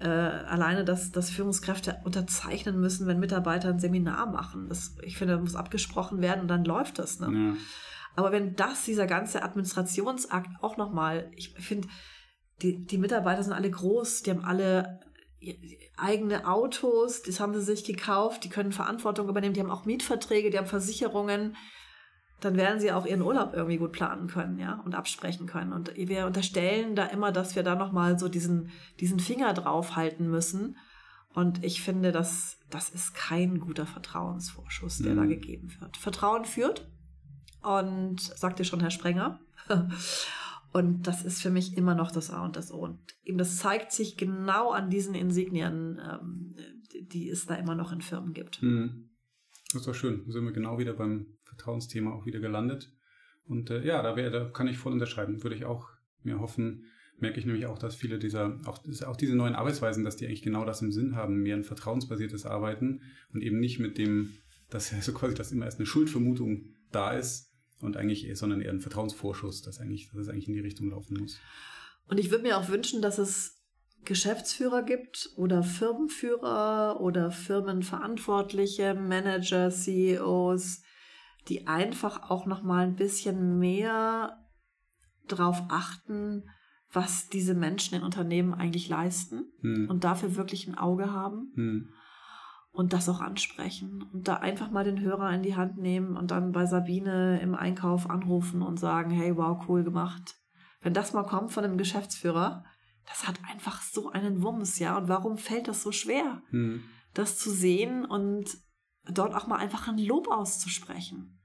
[0.01, 4.69] äh, alleine, dass, dass Führungskräfte unterzeichnen müssen, wenn Mitarbeiter ein Seminar machen.
[4.69, 7.21] Das, ich finde, das muss abgesprochen werden und dann läuft das.
[7.21, 7.27] Ne?
[7.33, 7.57] Ja.
[8.17, 11.89] Aber wenn das, dieser ganze Administrationsakt auch nochmal, ich finde,
[12.63, 15.01] die, die Mitarbeiter sind alle groß, die haben alle
[15.97, 20.51] eigene Autos, das haben sie sich gekauft, die können Verantwortung übernehmen, die haben auch Mietverträge,
[20.51, 21.57] die haben Versicherungen,
[22.41, 25.73] dann werden sie auch ihren Urlaub irgendwie gut planen können, ja, und absprechen können.
[25.73, 30.29] Und wir unterstellen da immer, dass wir da nochmal so diesen, diesen Finger drauf halten
[30.31, 30.77] müssen.
[31.35, 35.17] Und ich finde, dass das ist kein guter Vertrauensvorschuss, der mhm.
[35.17, 35.97] da gegeben wird.
[35.97, 36.89] Vertrauen führt.
[37.63, 39.41] Und sagte schon Herr Sprenger.
[40.73, 42.79] Und das ist für mich immer noch das A und das O.
[42.79, 46.55] Und eben das zeigt sich genau an diesen Insignien, ähm,
[47.11, 48.63] die es da immer noch in Firmen gibt.
[48.63, 49.11] Mhm.
[49.73, 50.23] Das ist doch schön.
[50.27, 51.27] Da sind wir genau wieder beim
[51.61, 52.93] Vertrauensthema auch wieder gelandet.
[53.47, 55.43] Und äh, ja, da, wär, da kann ich voll unterschreiben.
[55.43, 55.89] Würde ich auch
[56.23, 56.85] mir hoffen,
[57.19, 60.43] merke ich nämlich auch, dass viele dieser, auch, auch diese neuen Arbeitsweisen, dass die eigentlich
[60.43, 63.03] genau das im Sinn haben, mehr ein vertrauensbasiertes Arbeiten
[63.33, 64.33] und eben nicht mit dem,
[64.71, 68.73] dass ja so quasi, dass immer erst eine Schuldvermutung da ist und eigentlich, sondern eher
[68.73, 71.39] ein Vertrauensvorschuss, dass eigentlich, dass es eigentlich in die Richtung laufen muss.
[72.09, 73.61] Und ich würde mir auch wünschen, dass es
[74.05, 80.83] Geschäftsführer gibt oder Firmenführer oder Firmenverantwortliche, Manager, CEOs,
[81.51, 84.39] die einfach auch noch mal ein bisschen mehr
[85.29, 86.45] darauf achten,
[86.93, 89.89] was diese Menschen in Unternehmen eigentlich leisten hm.
[89.91, 91.89] und dafür wirklich ein Auge haben hm.
[92.73, 96.31] und das auch ansprechen und da einfach mal den Hörer in die Hand nehmen und
[96.31, 100.37] dann bei Sabine im Einkauf anrufen und sagen, hey, wow, cool gemacht.
[100.81, 102.65] Wenn das mal kommt von einem Geschäftsführer,
[103.07, 104.97] das hat einfach so einen Wumms, ja.
[104.97, 106.83] Und warum fällt das so schwer, hm.
[107.13, 108.57] das zu sehen und
[109.05, 111.40] dort auch mal einfach ein Lob auszusprechen?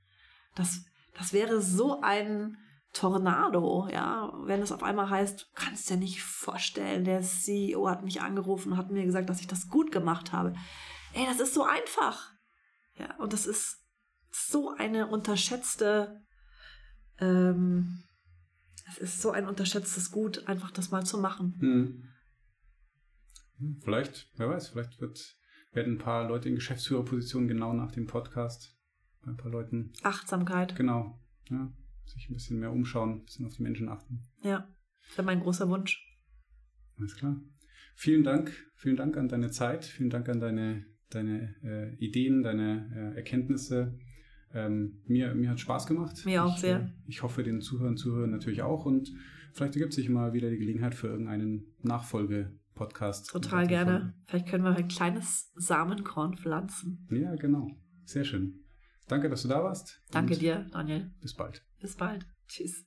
[0.55, 0.85] Das,
[1.17, 2.57] das wäre so ein
[2.93, 8.05] Tornado, ja, wenn es auf einmal heißt, du kannst dir nicht vorstellen, der CEO hat
[8.05, 10.53] mich angerufen und hat mir gesagt, dass ich das gut gemacht habe.
[11.13, 12.31] Ey, das ist so einfach.
[12.97, 13.83] Ja, und das ist
[14.31, 16.21] so eine unterschätzte
[17.19, 18.03] ähm,
[18.87, 21.55] es ist so ein unterschätztes Gut, einfach das mal zu machen.
[21.59, 22.03] Hm.
[23.83, 25.37] Vielleicht, wer weiß, vielleicht wird,
[25.71, 28.74] werden ein paar Leute in Geschäftsführerpositionen genau nach dem Podcast
[29.26, 29.91] bei ein paar Leuten.
[30.03, 30.76] Achtsamkeit.
[30.76, 31.19] Genau.
[31.49, 31.71] Ja,
[32.05, 34.28] sich ein bisschen mehr umschauen, ein bisschen auf die Menschen achten.
[34.41, 34.67] Ja,
[35.07, 36.01] das wäre mein großer Wunsch.
[36.97, 37.41] Alles klar.
[37.95, 43.13] Vielen Dank, vielen Dank an deine Zeit, vielen Dank an deine, deine äh, Ideen, deine
[43.13, 43.97] äh, Erkenntnisse.
[44.53, 46.26] Ähm, mir, mir hat Spaß gemacht.
[46.26, 46.82] Mir auch ich, sehr.
[46.82, 48.86] Äh, ich hoffe, den Zuhörern, Zuhörern natürlich auch.
[48.86, 49.11] Und
[49.53, 53.30] vielleicht ergibt sich mal wieder die Gelegenheit für irgendeinen Nachfolge-Podcast.
[53.30, 54.13] Total gerne.
[54.26, 57.07] Vielleicht können wir ein kleines Samenkorn pflanzen.
[57.11, 57.69] Ja, genau.
[58.05, 58.64] Sehr schön.
[59.07, 60.01] Danke, dass du da warst.
[60.11, 61.11] Danke dir, Daniel.
[61.21, 61.63] Bis bald.
[61.79, 62.25] Bis bald.
[62.47, 62.85] Tschüss.